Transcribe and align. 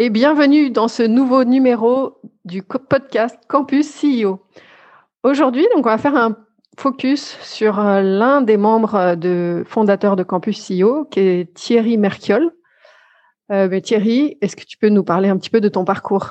Et 0.00 0.10
bienvenue 0.10 0.70
dans 0.70 0.86
ce 0.86 1.02
nouveau 1.02 1.42
numéro 1.42 2.20
du 2.44 2.62
podcast 2.62 3.36
Campus 3.48 4.00
CEO. 4.00 4.40
Aujourd'hui, 5.24 5.66
donc, 5.74 5.86
on 5.86 5.90
va 5.90 5.98
faire 5.98 6.14
un 6.14 6.36
focus 6.78 7.36
sur 7.42 7.80
euh, 7.80 8.00
l'un 8.00 8.40
des 8.40 8.56
membres 8.56 8.94
euh, 8.94 9.16
de 9.16 9.64
fondateurs 9.66 10.14
de 10.14 10.22
Campus 10.22 10.70
CEO, 10.70 11.04
qui 11.06 11.18
est 11.18 11.52
Thierry 11.52 11.98
Merchiol. 11.98 12.52
Euh, 13.50 13.80
Thierry, 13.80 14.38
est-ce 14.40 14.54
que 14.54 14.62
tu 14.64 14.78
peux 14.78 14.88
nous 14.88 15.02
parler 15.02 15.30
un 15.30 15.36
petit 15.36 15.50
peu 15.50 15.60
de 15.60 15.68
ton 15.68 15.84
parcours? 15.84 16.30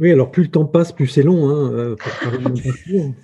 Oui, 0.00 0.10
alors 0.10 0.32
plus 0.32 0.42
le 0.42 0.50
temps 0.50 0.64
passe, 0.64 0.90
plus 0.90 1.06
c'est 1.06 1.22
long 1.22 1.48
hein, 1.48 1.94
pour 1.96 2.12
parler 2.20 2.38
de 2.38 2.48
mon 2.48 2.56
parcours. 2.56 3.14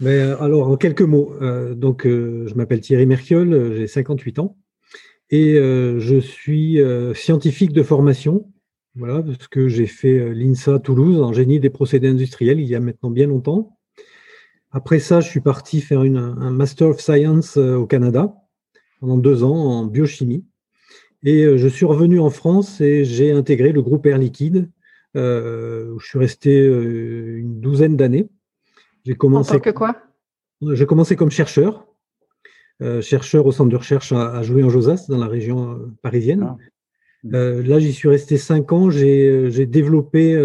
Mais 0.00 0.18
alors, 0.40 0.70
en 0.70 0.76
quelques 0.76 1.02
mots, 1.02 1.36
donc, 1.76 2.02
je 2.04 2.54
m'appelle 2.54 2.80
Thierry 2.80 3.06
Merchiol, 3.06 3.76
j'ai 3.76 3.86
58 3.86 4.40
ans 4.40 4.56
et 5.34 5.54
je 5.54 6.18
suis 6.20 6.78
scientifique 7.14 7.72
de 7.72 7.82
formation. 7.82 8.50
Voilà, 8.96 9.22
parce 9.22 9.48
que 9.48 9.66
j'ai 9.68 9.86
fait 9.86 10.32
l'INSA 10.32 10.78
Toulouse 10.78 11.20
en 11.20 11.32
génie 11.32 11.58
des 11.58 11.70
procédés 11.70 12.08
industriels 12.08 12.60
il 12.60 12.68
y 12.68 12.76
a 12.76 12.80
maintenant 12.80 13.10
bien 13.10 13.26
longtemps. 13.26 13.76
Après 14.70 15.00
ça, 15.00 15.20
je 15.20 15.28
suis 15.28 15.40
parti 15.40 15.80
faire 15.80 16.02
une, 16.04 16.16
un 16.16 16.50
Master 16.50 16.88
of 16.88 17.00
Science 17.00 17.56
au 17.56 17.86
Canada 17.86 18.34
pendant 19.00 19.18
deux 19.18 19.42
ans 19.42 19.56
en 19.56 19.86
biochimie. 19.86 20.44
Et 21.24 21.58
je 21.58 21.68
suis 21.68 21.86
revenu 21.86 22.20
en 22.20 22.30
France 22.30 22.80
et 22.80 23.04
j'ai 23.04 23.32
intégré 23.32 23.72
le 23.72 23.82
groupe 23.82 24.04
Air 24.06 24.18
Liquide, 24.18 24.70
où 25.14 25.98
je 25.98 26.06
suis 26.06 26.18
resté 26.18 26.64
une 26.64 27.60
douzaine 27.60 27.96
d'années. 27.96 28.28
J'ai 29.04 29.14
commencé. 29.14 29.52
En 29.52 29.54
tant 29.54 29.60
que 29.60 29.70
quoi? 29.70 29.96
J'ai 30.72 30.86
commencé 30.86 31.16
comme 31.16 31.30
chercheur, 31.30 31.86
euh, 32.82 33.00
chercheur 33.00 33.46
au 33.46 33.52
centre 33.52 33.70
de 33.70 33.76
recherche 33.76 34.10
à, 34.10 34.42
jouer 34.42 34.64
en 34.64 34.68
josas 34.68 35.06
dans 35.08 35.18
la 35.18 35.28
région 35.28 35.70
euh, 35.70 35.92
parisienne. 36.02 36.42
Ah. 36.42 36.56
Euh, 37.32 37.62
là, 37.62 37.78
j'y 37.78 37.92
suis 37.92 38.08
resté 38.08 38.36
cinq 38.36 38.72
ans. 38.72 38.90
J'ai 38.90 39.66
développé 39.66 40.36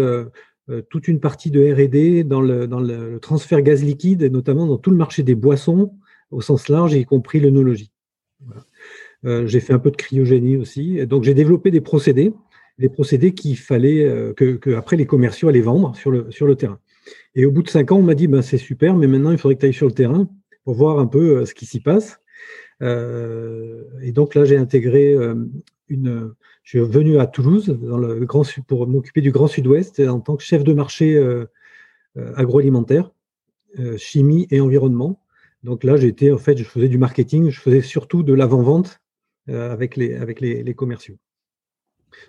toute 0.88 1.08
une 1.08 1.18
partie 1.18 1.50
de 1.50 1.60
R&D 1.60 2.22
dans, 2.22 2.40
le, 2.40 2.68
dans 2.68 2.78
le, 2.78 3.18
transfert 3.18 3.60
gaz 3.60 3.82
liquide, 3.82 4.22
et 4.22 4.30
notamment 4.30 4.66
dans 4.66 4.78
tout 4.78 4.90
le 4.90 4.96
marché 4.96 5.22
des 5.22 5.34
boissons 5.34 5.92
au 6.30 6.40
sens 6.40 6.68
large, 6.68 6.94
y 6.94 7.04
compris 7.04 7.40
l'œnologie. 7.40 7.90
j'ai 9.24 9.60
fait 9.60 9.72
un 9.72 9.80
peu 9.80 9.90
de 9.90 9.96
cryogénie 9.96 10.56
aussi. 10.56 11.04
donc, 11.06 11.24
j'ai 11.24 11.34
développé 11.34 11.70
des 11.70 11.82
procédés, 11.82 12.32
des 12.78 12.88
procédés 12.88 13.34
qu'il 13.34 13.58
fallait 13.58 14.32
que, 14.36 14.56
que, 14.56 14.70
après 14.70 14.96
les 14.96 15.06
commerciaux 15.06 15.48
allaient 15.48 15.60
vendre 15.60 15.94
sur 15.96 16.12
le, 16.12 16.30
sur 16.30 16.46
le 16.46 16.54
terrain. 16.54 16.78
Et 17.34 17.44
au 17.44 17.50
bout 17.50 17.62
de 17.62 17.68
cinq 17.68 17.92
ans, 17.92 17.98
on 17.98 18.02
m'a 18.02 18.14
dit, 18.14 18.28
ben, 18.28 18.40
c'est 18.40 18.56
super, 18.56 18.94
mais 18.94 19.08
maintenant, 19.08 19.32
il 19.32 19.38
faudrait 19.38 19.56
que 19.56 19.60
tu 19.60 19.66
ailles 19.66 19.74
sur 19.74 19.88
le 19.88 19.92
terrain 19.92 20.30
pour 20.64 20.74
voir 20.74 20.98
un 20.98 21.06
peu 21.06 21.38
euh, 21.38 21.46
ce 21.46 21.54
qui 21.54 21.66
s'y 21.66 21.80
passe. 21.80 22.20
Euh, 22.82 23.84
et 24.02 24.12
donc 24.12 24.34
là, 24.34 24.44
j'ai 24.44 24.56
intégré 24.56 25.12
euh, 25.14 25.34
une. 25.88 26.34
Je 26.62 26.78
suis 26.78 26.80
venu 26.80 27.18
à 27.18 27.26
Toulouse 27.26 27.66
dans 27.68 27.98
le 27.98 28.24
grand, 28.26 28.44
pour 28.68 28.86
m'occuper 28.86 29.20
du 29.20 29.32
Grand 29.32 29.48
Sud-Ouest 29.48 30.00
en 30.00 30.20
tant 30.20 30.36
que 30.36 30.42
chef 30.42 30.62
de 30.62 30.72
marché 30.72 31.20
agroalimentaire, 32.36 33.10
chimie 33.96 34.46
et 34.50 34.60
environnement. 34.60 35.20
Donc 35.64 35.82
là, 35.82 35.96
j'étais 35.96 36.30
en 36.30 36.38
fait, 36.38 36.56
je 36.56 36.64
faisais 36.64 36.88
du 36.88 36.98
marketing, 36.98 37.50
je 37.50 37.60
faisais 37.60 37.80
surtout 37.80 38.22
de 38.22 38.34
l'avant-vente 38.34 39.00
avec 39.48 39.96
les, 39.96 40.14
avec 40.14 40.40
les 40.40 40.74
commerciaux. 40.74 41.16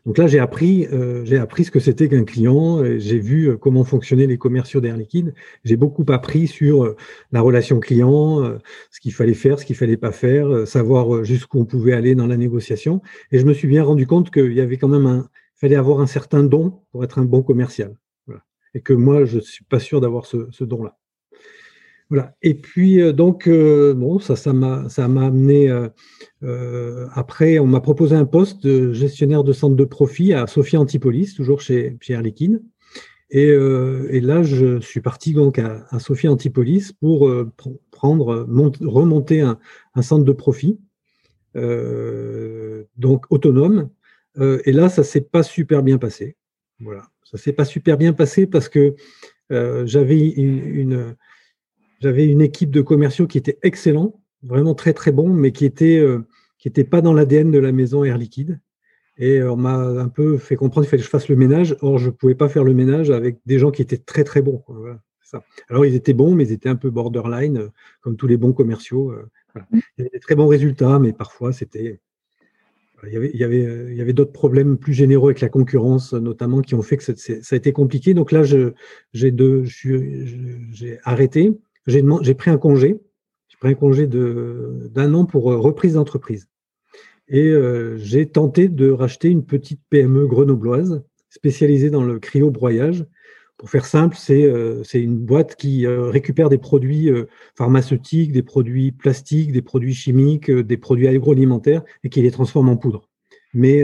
Donc 0.06 0.18
là, 0.18 0.28
j'ai 0.28 0.40
appris, 0.40 0.88
euh, 0.92 1.42
appris 1.42 1.66
ce 1.66 1.72
que 1.72 1.80
c'était 1.80 2.10
qu'un 2.10 2.24
client, 2.24 2.84
j'ai 2.98 3.20
vu 3.20 3.50
euh, 3.50 3.58
comment 3.58 3.84
fonctionnaient 3.84 4.28
les 4.28 4.38
commerciaux 4.38 4.82
d'Air 4.82 4.98
Liquide. 4.98 5.34
J'ai 5.64 5.76
beaucoup 5.76 6.06
appris 6.10 6.48
sur 6.48 6.84
euh, 6.84 6.96
la 7.32 7.42
relation 7.42 7.80
client, 7.80 8.58
ce 8.90 9.00
qu'il 9.00 9.14
fallait 9.14 9.34
faire, 9.34 9.60
ce 9.60 9.66
qu'il 9.66 9.76
fallait 9.76 9.98
pas 9.98 10.12
faire, 10.12 10.68
savoir 10.68 11.24
jusqu'où 11.24 11.60
on 11.60 11.66
pouvait 11.66 11.94
aller 11.94 12.16
dans 12.16 12.28
la 12.28 12.38
négociation. 12.38 13.02
Et 13.32 13.40
je 13.40 13.46
me 13.46 13.54
suis 13.54 13.68
bien 13.68 13.84
rendu 13.84 14.08
compte 14.08 14.32
qu'il 14.32 14.54
y 14.54 14.62
avait 14.62 14.78
quand 14.78 14.88
même 14.88 15.06
un, 15.06 15.30
fallait 15.56 15.76
avoir 15.76 16.02
un 16.02 16.08
certain 16.08 16.44
don 16.44 16.82
pour 16.92 17.04
être 17.04 17.20
un 17.20 17.26
bon 17.26 17.44
commercial. 17.44 17.96
Et 18.74 18.82
que 18.82 18.94
moi, 18.94 19.26
je 19.26 19.40
suis 19.40 19.66
pas 19.66 19.80
sûr 19.80 20.00
d'avoir 20.00 20.26
ce 20.26 20.64
don-là. 20.64 20.98
Et 22.42 22.56
puis 22.56 23.02
euh, 23.02 23.14
donc 23.14 23.48
euh, 23.48 23.94
bon, 23.94 24.20
ça, 24.20 24.36
ça 24.36 24.54
m'a, 24.54 24.90
ça 24.90 25.08
m'a 25.08 25.28
amené. 25.28 25.70
Euh, 26.44 27.08
après, 27.14 27.60
on 27.60 27.68
m'a 27.68 27.82
proposé 27.82 28.16
un 28.16 28.26
poste 28.26 28.64
de 28.64 28.94
gestionnaire 28.94 29.44
de 29.44 29.54
centre 29.54 29.76
de 29.76 29.86
profit 29.86 30.34
à 30.34 30.48
Sophia 30.48 30.80
Antipolis, 30.80 31.36
toujours 31.36 31.62
chez, 31.62 31.92
Pierre 31.92 32.22
Liquide. 32.22 32.62
Et, 33.34 33.48
et, 33.48 34.20
là, 34.20 34.44
je 34.44 34.82
suis 34.82 35.00
parti 35.00 35.32
donc 35.32 35.58
à, 35.58 35.86
à 35.90 36.00
Sophia 36.00 36.30
Antipolis 36.30 36.92
pour 36.92 37.32
prendre, 37.90 38.46
remonter 38.82 39.40
un, 39.40 39.58
centre 40.02 40.26
de 40.26 40.34
profit, 40.34 40.78
donc 41.56 43.26
autonome. 43.30 43.90
et 44.38 44.74
là, 44.74 44.90
ça 44.90 45.06
s'est 45.06 45.22
pas 45.22 45.44
super 45.44 45.82
bien 45.82 45.98
passé. 45.98 46.36
Voilà, 46.82 47.04
ça 47.24 47.38
s'est 47.38 47.54
pas 47.54 47.64
super 47.64 47.98
bien 47.98 48.12
passé 48.12 48.48
parce 48.48 48.68
que 48.68 48.96
j'avais 49.50 50.28
une 50.28 51.16
j'avais 52.02 52.26
une 52.26 52.42
équipe 52.42 52.72
de 52.72 52.82
commerciaux 52.82 53.28
qui 53.28 53.38
était 53.38 53.60
excellent, 53.62 54.20
vraiment 54.44 54.74
très 54.74 54.94
très 54.94 55.12
bon, 55.12 55.30
mais 55.30 55.52
qui 55.52 55.66
était 55.66 56.00
euh, 56.00 56.26
qui 56.58 56.68
était 56.68 56.84
pas 56.84 57.02
dans 57.02 57.14
l'ADN 57.14 57.52
de 57.52 57.60
la 57.60 57.72
maison 57.72 58.04
Air 58.04 58.18
Liquide. 58.18 58.60
Et 59.18 59.38
euh, 59.38 59.52
on 59.52 59.58
m'a 59.58 59.76
un 59.76 60.08
peu 60.10 60.38
fait 60.38 60.56
comprendre 60.56 60.86
qu'il 60.86 60.92
fallait 60.92 61.02
que 61.02 61.06
je 61.06 61.10
fasse 61.10 61.30
le 61.30 61.36
ménage. 61.36 61.76
Or, 61.82 62.00
je 62.00 62.08
ne 62.08 62.12
pouvais 62.12 62.36
pas 62.36 62.50
faire 62.50 62.64
le 62.64 62.74
ménage 62.74 63.12
avec 63.12 63.40
des 63.46 63.60
gens 63.60 63.72
qui 63.72 63.82
étaient 63.82 63.98
très 63.98 64.24
très 64.24 64.42
bons. 64.42 64.64
ça. 65.22 65.44
Alors, 65.70 65.86
ils 65.86 65.96
étaient 65.96 66.14
bons, 66.14 66.34
mais 66.34 66.46
ils 66.46 66.52
étaient 66.52 66.70
un 66.70 66.76
peu 66.76 66.90
borderline, 66.90 67.58
euh, 67.58 67.70
comme 68.02 68.16
tous 68.16 68.28
les 68.28 68.38
bons 68.38 68.54
commerciaux. 68.54 69.14
Il 69.56 69.82
y 70.00 70.02
avait 70.02 70.10
des 70.12 70.20
très 70.20 70.36
bons 70.36 70.48
résultats, 70.48 70.98
mais 70.98 71.14
parfois 71.14 71.54
c'était 71.54 72.00
il 73.08 73.14
y 73.14 73.18
avait, 73.18 73.32
il 73.34 73.40
y 73.40 73.44
avait, 73.44 73.88
il 73.90 73.96
y 73.96 74.02
avait 74.02 74.14
d'autres 74.14 74.32
problèmes 74.32 74.78
plus 74.78 74.94
généraux 74.94 75.28
avec 75.28 75.42
la 75.42 75.50
concurrence, 75.50 76.14
notamment, 76.14 76.62
qui 76.62 76.76
ont 76.76 76.84
fait 76.84 76.98
que 76.98 77.04
ça, 77.04 77.14
a 77.14 77.56
été 77.56 77.74
compliqué. 77.74 78.14
Donc 78.14 78.32
là, 78.32 78.44
j'ai 78.44 78.74
arrêté 81.04 81.52
j'ai 81.92 82.34
pris 82.34 82.50
un 82.50 82.58
congé, 82.58 83.00
j'ai 83.50 83.58
pris 83.58 83.70
un 83.70 83.76
congé 83.76 84.08
d'un 84.08 85.14
an 85.14 85.26
pour 85.26 85.52
euh, 85.52 85.58
reprise 85.58 85.94
d'entreprise. 85.94 86.48
Et 87.28 87.48
euh, 87.48 87.98
j'ai 87.98 88.28
tenté 88.28 88.68
de 88.68 88.90
racheter 88.92 89.30
une 89.30 89.46
petite 89.46 89.82
PME 89.90 90.28
grenobloise 90.28 91.04
spécialisée 91.30 91.90
dans 91.90 92.04
le 92.04 92.20
cryo-broyage. 92.20 93.06
Pour 93.58 93.70
faire 93.70 93.86
simple, 93.86 94.16
c'est 94.18 94.44
euh, 94.44 94.84
une 94.94 95.20
boîte 95.20 95.56
qui 95.56 95.86
récupère 95.88 96.50
des 96.50 96.58
produits 96.58 97.10
pharmaceutiques, 97.56 98.32
des 98.32 98.44
produits 98.44 98.92
plastiques, 98.92 99.52
des 99.52 99.62
produits 99.62 99.94
chimiques, 99.94 100.50
des 100.50 100.78
produits 100.78 101.08
agroalimentaires 101.08 101.84
et 102.04 102.10
qui 102.10 102.22
les 102.22 102.32
transforme 102.32 102.70
en 102.70 102.78
poudre. 102.78 103.08
Mais 103.54 103.84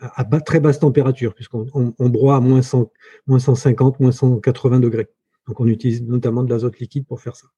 à 0.00 0.24
très 0.40 0.60
basse 0.60 0.78
température, 0.78 1.34
puisqu'on 1.34 1.66
on, 1.98 2.08
broie 2.08 2.36
à 2.36 2.40
moins, 2.40 2.62
100, 2.62 2.90
moins 3.26 3.38
150, 3.38 4.00
moins 4.00 4.12
180 4.12 4.80
degrés. 4.80 5.08
Donc 5.48 5.60
on 5.60 5.66
utilise 5.66 6.02
notamment 6.02 6.44
de 6.44 6.50
l'azote 6.50 6.78
liquide 6.78 7.06
pour 7.06 7.20
faire 7.20 7.34
ça. 7.34 7.48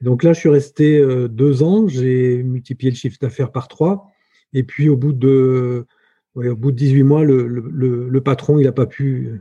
donc 0.00 0.22
là, 0.22 0.32
je 0.32 0.40
suis 0.40 0.48
resté 0.48 0.98
euh, 0.98 1.26
deux 1.26 1.62
ans, 1.62 1.88
j'ai 1.88 2.42
multiplié 2.42 2.90
le 2.90 2.96
chiffre 2.96 3.16
d'affaires 3.20 3.50
par 3.50 3.66
trois. 3.66 4.06
Et 4.52 4.62
puis 4.62 4.88
au 4.88 4.96
bout 4.96 5.12
de, 5.12 5.86
au 6.34 6.56
bout 6.56 6.70
de 6.70 6.76
18 6.76 7.02
mois, 7.02 7.24
le, 7.24 8.20
patron, 8.20 8.58
il 8.58 8.64
n'a 8.64 8.72
pas 8.72 8.86
pu, 8.86 9.40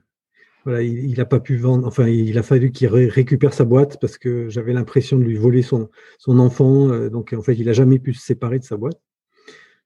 voilà, 0.66 0.82
il 0.82 1.18
n'a 1.18 1.26
pas 1.26 1.40
pu 1.40 1.58
vendre. 1.58 1.86
Enfin, 1.88 2.08
il 2.08 2.38
a 2.38 2.44
fallu 2.44 2.72
qu'il 2.72 2.88
récupère 2.88 3.54
sa 3.54 3.66
boîte 3.66 4.00
parce 4.00 4.18
que 4.18 4.50
j'avais 4.50 4.74
l'impression 4.74 5.18
de 5.18 5.24
lui 5.24 5.36
voler 5.36 5.62
son, 5.62 5.90
son 6.18 6.40
enfant. 6.40 6.90
Euh, 6.90 7.10
donc 7.10 7.34
en 7.34 7.42
fait, 7.42 7.56
il 7.56 7.66
n'a 7.66 7.74
jamais 7.74 8.00
pu 8.00 8.14
se 8.14 8.26
séparer 8.26 8.60
de 8.60 8.64
sa 8.64 8.78
boîte. 8.78 9.02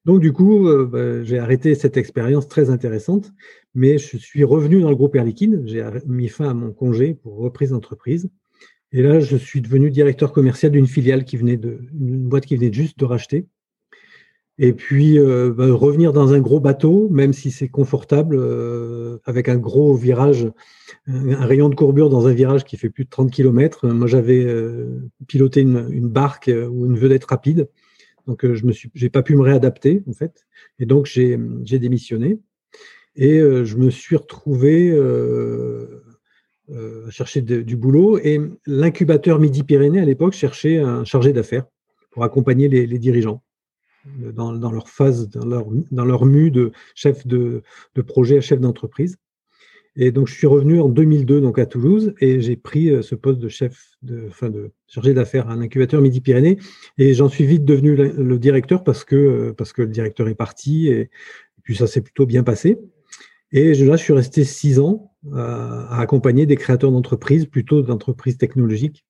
Donc 0.04 0.20
du 0.20 0.32
coup, 0.32 0.68
euh, 0.68 0.86
bah, 0.86 1.24
j'ai 1.24 1.38
arrêté 1.38 1.74
cette 1.74 1.96
expérience 1.96 2.46
très 2.46 2.70
intéressante, 2.70 3.32
mais 3.74 3.98
je 3.98 4.16
suis 4.18 4.44
revenu 4.44 4.80
dans 4.80 4.90
le 4.90 4.96
groupe 4.96 5.14
Air 5.16 5.24
Liquide. 5.24 5.62
J'ai 5.64 5.84
mis 6.06 6.28
fin 6.28 6.48
à 6.50 6.54
mon 6.54 6.72
congé 6.72 7.14
pour 7.14 7.36
reprise 7.36 7.70
d'entreprise. 7.70 8.28
Et 8.92 9.02
là, 9.02 9.18
je 9.18 9.36
suis 9.36 9.60
devenu 9.60 9.90
directeur 9.90 10.32
commercial 10.32 10.72
d'une 10.72 10.86
filiale 10.86 11.24
qui 11.24 11.36
venait 11.36 11.56
de, 11.56 11.80
une 11.98 12.28
boîte 12.28 12.46
qui 12.46 12.56
venait 12.56 12.72
juste 12.72 12.98
de 12.98 13.04
racheter. 13.04 13.46
Et 14.58 14.72
puis 14.72 15.18
euh, 15.18 15.52
bah, 15.52 15.72
revenir 15.72 16.12
dans 16.12 16.32
un 16.32 16.38
gros 16.38 16.60
bateau, 16.60 17.08
même 17.10 17.32
si 17.32 17.50
c'est 17.50 17.68
confortable, 17.68 18.36
euh, 18.38 19.18
avec 19.24 19.48
un 19.48 19.56
gros 19.56 19.94
virage, 19.94 20.48
un, 21.06 21.46
rayon 21.46 21.70
de 21.70 21.74
courbure 21.74 22.10
dans 22.10 22.28
un 22.28 22.34
virage 22.34 22.64
qui 22.64 22.76
fait 22.76 22.90
plus 22.90 23.04
de 23.04 23.10
30 23.10 23.30
km. 23.30 23.88
Moi, 23.88 24.06
j'avais 24.06 24.46
piloté 25.26 25.62
une, 25.62 25.88
une, 25.90 26.08
barque 26.08 26.50
ou 26.70 26.84
une 26.84 26.98
vedette 26.98 27.24
rapide. 27.24 27.68
Donc, 28.26 28.44
euh, 28.44 28.54
je 28.54 28.66
j'ai 28.94 29.10
pas 29.10 29.22
pu 29.22 29.36
me 29.36 29.42
réadapter 29.42 30.02
en 30.08 30.12
fait, 30.12 30.46
et 30.78 30.86
donc 30.86 31.06
j'ai, 31.06 31.36
démissionné. 31.78 32.40
Et 33.16 33.38
euh, 33.38 33.64
je 33.64 33.76
me 33.76 33.90
suis 33.90 34.16
retrouvé 34.16 34.90
euh, 34.90 36.02
à 37.06 37.10
chercher 37.10 37.42
du 37.42 37.76
boulot. 37.76 38.18
Et 38.18 38.40
l'incubateur 38.66 39.38
Midi-Pyrénées, 39.38 40.00
à 40.00 40.04
l'époque, 40.04 40.32
cherchait 40.32 40.78
un 40.78 41.04
chargé 41.04 41.32
d'affaires 41.32 41.66
pour 42.10 42.24
accompagner 42.24 42.68
les, 42.68 42.98
dirigeants 42.98 43.42
dans, 44.06 44.52
leur 44.52 44.88
phase, 44.88 45.28
dans 45.28 45.46
leur, 45.46 45.66
dans 45.90 46.04
leur 46.04 46.24
mue 46.24 46.50
de 46.50 46.72
chef 46.94 47.26
de, 47.26 47.62
de 47.94 48.02
projet 48.02 48.40
chef 48.40 48.60
d'entreprise. 48.60 49.16
Et 49.96 50.10
donc, 50.10 50.26
je 50.26 50.34
suis 50.34 50.46
revenu 50.46 50.80
en 50.80 50.88
2002 50.88 51.40
donc 51.40 51.58
à 51.58 51.66
Toulouse 51.66 52.14
et 52.20 52.40
j'ai 52.40 52.56
pris 52.56 52.90
euh, 52.90 53.02
ce 53.02 53.14
poste 53.14 53.38
de 53.38 53.48
chef, 53.48 53.90
de, 54.02 54.26
enfin 54.28 54.50
de 54.50 54.72
chargé 54.88 55.14
d'affaires 55.14 55.48
à 55.48 55.52
un 55.52 55.60
incubateur 55.60 56.00
Midi-Pyrénées. 56.00 56.58
Et 56.98 57.14
j'en 57.14 57.28
suis 57.28 57.46
vite 57.46 57.64
devenu 57.64 57.94
le, 57.94 58.38
directeur 58.38 58.82
parce 58.82 59.04
que, 59.04 59.14
euh, 59.14 59.52
parce 59.52 59.72
que 59.72 59.82
le 59.82 59.88
directeur 59.88 60.28
est 60.28 60.34
parti 60.34 60.88
et, 60.88 61.10
puis 61.62 61.76
ça 61.76 61.86
s'est 61.86 62.02
plutôt 62.02 62.26
bien 62.26 62.42
passé. 62.42 62.78
Et 63.50 63.72
là, 63.72 63.96
je 63.96 64.02
suis 64.02 64.12
resté 64.12 64.44
six 64.44 64.80
ans 64.80 65.12
à, 65.32 65.96
à 65.96 66.00
accompagner 66.00 66.44
des 66.44 66.56
créateurs 66.56 66.90
d'entreprises, 66.90 67.46
plutôt 67.46 67.80
d'entreprises 67.80 68.36
technologiques, 68.36 69.06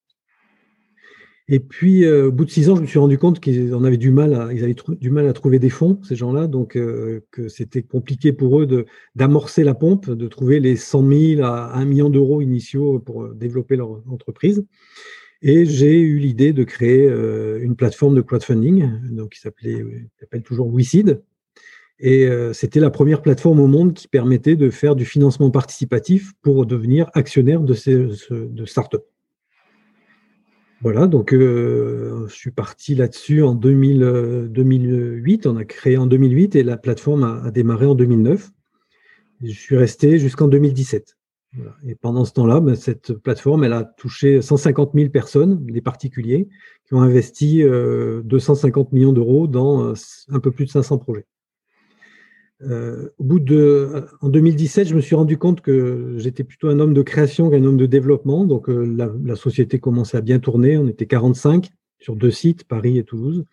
et 1.47 1.59
puis, 1.59 2.05
euh, 2.05 2.27
au 2.27 2.31
bout 2.31 2.45
de 2.45 2.49
six 2.49 2.69
ans, 2.69 2.75
je 2.75 2.81
me 2.81 2.87
suis 2.87 2.97
rendu 2.97 3.19
compte 3.19 3.39
qu'ils 3.39 3.75
en 3.75 3.83
avaient 3.83 3.97
du 3.97 4.09
mal 4.09 4.33
à, 4.33 4.51
ils 4.51 4.63
avaient 4.63 4.75
du 4.99 5.11
mal 5.11 5.27
à 5.27 5.33
trouver 5.33 5.59
des 5.59 5.69
fonds, 5.69 5.99
ces 6.03 6.15
gens-là, 6.15 6.47
donc 6.47 6.75
euh, 6.75 7.23
que 7.29 7.49
c'était 7.49 7.83
compliqué 7.83 8.33
pour 8.33 8.59
eux 8.59 8.85
d'amorcer 9.13 9.63
la 9.63 9.75
pompe, 9.75 10.09
de 10.09 10.27
trouver 10.27 10.59
les 10.59 10.75
100 10.75 11.07
000 11.07 11.43
à 11.43 11.75
1 11.75 11.85
million 11.85 12.09
d'euros 12.09 12.41
initiaux 12.41 12.97
pour 12.99 13.23
euh, 13.23 13.33
développer 13.35 13.75
leur 13.75 14.01
entreprise. 14.09 14.65
Et 15.43 15.65
j'ai 15.65 15.99
eu 15.99 16.17
l'idée 16.17 16.51
de 16.51 16.63
créer 16.63 17.07
une 17.61 17.75
plateforme 17.75 18.15
de 18.15 18.21
crowdfunding, 18.21 19.11
donc 19.11 19.33
qui 19.33 19.41
s'appelait, 19.41 19.85
s'appelle 20.19 20.41
toujours 20.41 20.73
WeSeed. 20.73 21.21
Et 21.99 22.27
c'était 22.53 22.79
la 22.79 22.89
première 22.89 23.21
plateforme 23.21 23.59
au 23.59 23.67
monde 23.67 23.93
qui 23.93 24.07
permettait 24.07 24.55
de 24.55 24.71
faire 24.71 24.95
du 24.95 25.05
financement 25.05 25.51
participatif 25.51 26.31
pour 26.41 26.65
devenir 26.65 27.11
actionnaire 27.13 27.59
de 27.61 27.73
ces 27.75 28.07
de 28.31 28.65
startups. 28.65 28.97
Voilà, 30.85 31.07
donc 31.07 31.33
euh, 31.33 32.27
je 32.27 32.35
suis 32.35 32.51
parti 32.51 32.93
là-dessus 32.93 33.41
en 33.41 33.55
2000, 33.55 34.49
2008. 34.51 35.47
Euh, 35.47 35.49
On 35.49 35.57
a 35.57 35.65
créé 35.65 35.97
en 35.97 36.05
2008 36.05 36.55
et 36.55 36.61
la 36.61 36.77
plateforme 36.77 37.23
a, 37.23 37.49
démarré 37.49 37.87
en 37.87 37.95
2009. 37.95 38.51
je 39.41 39.51
suis 39.51 39.77
resté 39.77 40.19
jusqu'en 40.19 40.47
2017. 40.47 41.17
Et 41.87 41.95
pendant 41.95 42.23
ce 42.23 42.33
temps-là, 42.33 42.59
ben, 42.59 42.75
cette 42.75 43.13
plateforme, 43.13 43.63
elle 43.63 43.73
a 43.73 43.83
touché 43.83 44.43
150 44.43 44.91
000 44.93 45.09
personnes, 45.09 45.65
des 45.65 45.81
particuliers, 45.81 46.49
qui 46.85 46.93
ont 46.93 47.01
investi 47.01 47.63
250 47.63 48.85
euh, 48.85 48.89
millions 48.95 49.11
d'euros 49.11 49.47
dans 49.47 49.91
un 50.29 50.39
peu 50.39 50.51
plus 50.51 50.65
de 50.65 50.69
500 50.69 50.99
projets. 50.99 51.25
Euh, 52.65 53.09
au 53.17 53.23
bout 53.23 53.39
de, 53.39 54.05
en 54.21 54.29
2017, 54.29 54.87
je 54.87 54.95
me 54.95 55.01
suis 55.01 55.15
rendu 55.15 55.37
compte 55.37 55.61
que 55.61 56.15
j'étais 56.17 56.43
plutôt 56.43 56.69
un 56.69 56.79
homme 56.79 56.93
de 56.93 57.01
création 57.01 57.49
qu'un 57.49 57.63
homme 57.63 57.77
de 57.77 57.85
développement. 57.85 58.45
Donc, 58.45 58.69
euh, 58.69 58.85
la, 59.23 59.35
société 59.35 59.79
commençait 59.79 60.17
à 60.17 60.21
bien 60.21 60.39
tourner. 60.39 60.77
On 60.77 60.87
était 60.87 61.05
45 61.05 61.69
sur 61.99 62.15
deux 62.15 62.31
sites, 62.31 62.63
Paris 62.63 62.97
et 62.97 63.03
Toulouse. 63.03 63.45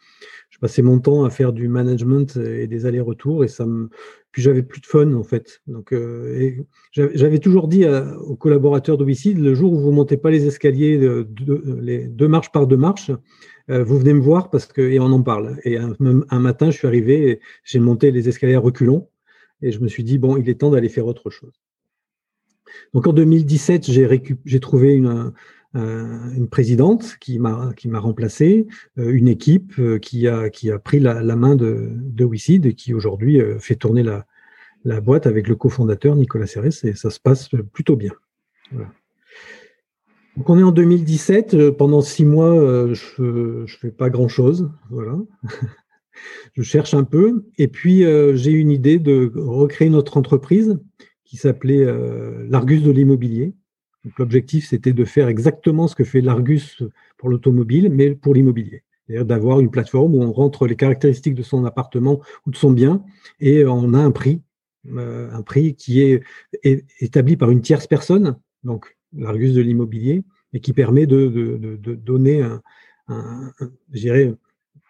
Je 0.51 0.59
passais 0.59 0.83
mon 0.83 0.99
temps 0.99 1.25
à 1.25 1.31
faire 1.31 1.53
du 1.53 1.69
management 1.69 2.37
et 2.37 2.67
des 2.67 2.87
allers-retours 2.87 3.45
et 3.45 3.49
ça 3.49 3.65
me, 3.65 3.89
puis 4.31 4.43
j'avais 4.43 4.63
plus 4.63 4.81
de 4.81 4.87
fun 4.87 5.15
en 5.15 5.23
fait. 5.23 5.63
Donc, 5.67 5.93
euh, 5.93 6.53
j'avais 6.93 7.39
toujours 7.39 7.69
dit 7.69 7.85
aux 7.87 8.37
collaborateurs 8.37 8.99
d'Obicide, 8.99 9.39
le 9.39 9.55
jour 9.55 9.73
où 9.73 9.79
vous 9.79 9.93
montez 9.93 10.17
pas 10.17 10.31
les 10.31 10.47
escaliers 10.47 10.99
de, 10.99 11.27
les 11.81 12.07
deux 12.07 12.29
marches 12.29 12.53
par 12.53 12.67
deux 12.67 12.77
marches, 12.77 13.11
vous 13.69 13.99
venez 13.99 14.13
me 14.13 14.21
voir 14.21 14.51
parce 14.51 14.67
que 14.67 14.83
et 14.83 14.99
on 15.01 15.07
en 15.07 15.23
parle. 15.23 15.59
Et 15.65 15.77
un, 15.77 16.41
matin, 16.41 16.71
je 16.71 16.79
suis 16.79 16.87
arrivé, 16.87 17.41
j'ai 17.65 17.79
monté 17.79 18.11
les 18.11 18.29
escaliers 18.29 18.57
reculons 18.57 19.09
et 19.63 19.73
je 19.73 19.81
me 19.81 19.89
suis 19.89 20.05
dit 20.05 20.19
bon, 20.19 20.37
il 20.37 20.49
est 20.49 20.61
temps 20.61 20.71
d'aller 20.71 20.89
faire 20.89 21.07
autre 21.07 21.31
chose. 21.31 21.53
Donc 22.95 23.07
en 23.07 23.13
2017, 23.13 23.91
j'ai 23.91 24.61
trouvé 24.61 24.95
une, 24.95 25.33
présidente 26.51 27.17
qui 27.21 27.39
m'a 27.39 27.73
qui 27.77 27.89
m'a 27.89 27.99
remplacé, 27.99 28.67
euh, 28.99 29.11
une 29.11 29.29
équipe 29.29 29.73
euh, 29.79 29.99
qui 29.99 30.29
a 30.29 30.51
qui 30.51 30.71
a 30.71 30.79
pris 30.79 31.01
la, 31.01 31.23
main 31.37 31.57
de 31.57 31.89
de 31.93 32.67
et 32.67 32.75
qui 32.75 32.93
aujourd'hui 32.93 33.41
euh, 33.41 33.59
fait 33.59 33.77
tourner 33.77 34.03
la 34.03 34.27
la 34.85 35.01
boîte 35.01 35.27
avec 35.27 35.49
le 35.49 35.55
cofondateur 35.55 36.15
Nicolas 36.17 36.47
Serres 36.47 36.85
et 36.85 36.95
ça 36.95 37.11
se 37.11 37.21
passe 37.21 37.49
plutôt 37.73 37.97
bien. 37.97 38.13
Donc 40.37 40.49
on 40.49 40.59
est 40.59 40.63
en 40.63 40.73
2017. 40.73 41.71
Pendant 41.71 42.01
six 42.01 42.25
mois, 42.25 42.93
je 42.93 43.65
je 43.67 43.77
fais 43.79 43.91
pas 43.91 44.11
grand 44.11 44.29
chose. 44.29 44.71
Voilà. 44.91 45.19
je 46.55 46.63
cherche 46.63 46.95
un 46.95 47.05
peu 47.05 47.45
et 47.59 47.69
puis 47.69 48.05
j'ai 48.35 48.53
une 48.53 48.71
idée 48.71 48.99
de 48.99 49.33
recréer 49.35 49.91
notre 49.91 50.17
entreprise 50.17 50.79
qui 51.25 51.37
s'appelait 51.37 51.87
l'Argus 52.49 52.83
de 52.83 52.91
l'immobilier 52.91 53.55
l'objectif, 54.19 54.69
c'était 54.69 54.93
de 54.93 55.05
faire 55.05 55.29
exactement 55.29 55.89
ce 55.89 55.95
que 55.95 56.05
fait 56.05 56.21
l'Argus 56.21 56.83
pour 57.19 57.29
l'automobile, 57.29 57.91
mais 57.91 58.15
pour 58.15 58.35
l'immobilier. 58.35 58.83
C'est-à-dire 59.07 59.27
d'avoir 59.27 59.61
une 59.61 59.71
plateforme 59.71 60.15
où 60.15 60.23
on 60.23 60.33
rentre 60.33 60.67
les 60.67 60.77
caractéristiques 60.77 61.35
de 61.35 61.43
son 61.43 61.65
appartement 61.65 62.21
ou 62.47 62.51
de 62.51 62.57
son 62.57 62.71
bien 62.71 63.05
et 63.41 63.65
on 63.65 63.95
a 63.95 63.99
un 63.99 64.11
prix, 64.11 64.43
euh, 64.97 65.31
un 65.33 65.43
prix 65.43 65.75
qui 65.75 66.01
est, 66.01 66.23
établi 67.01 67.37
par 67.37 67.51
une 67.51 67.61
tierce 67.61 67.87
personne, 67.87 68.37
donc 68.65 68.97
l'Argus 69.15 69.55
de 69.55 69.61
l'immobilier, 69.61 70.23
et 70.53 70.61
qui 70.61 70.73
permet 70.73 71.07
de, 71.07 71.79
donner 71.95 72.43
un, 72.43 72.63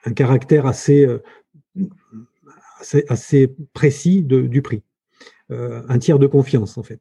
un 0.04 0.12
caractère 0.12 0.66
assez, 0.66 1.06
euh, 1.06 1.18
précis 3.72 4.22
du 4.22 4.62
prix. 4.62 4.82
Euh, 5.50 5.82
un 5.88 5.98
tiers 5.98 6.18
de 6.18 6.26
confiance, 6.26 6.78
en 6.78 6.82
fait. 6.82 7.00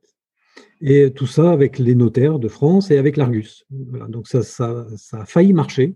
Et 0.82 1.12
tout 1.12 1.28
ça 1.28 1.52
avec 1.52 1.80
les 1.80 1.96
notaires 1.96 2.40
de 2.40 2.48
France 2.48 2.92
et 2.92 2.98
avec 2.98 3.18
l'Argus. 3.18 3.66
donc 3.70 4.28
ça, 4.28 4.88
a 5.14 5.26
failli 5.26 5.54
marcher. 5.54 5.96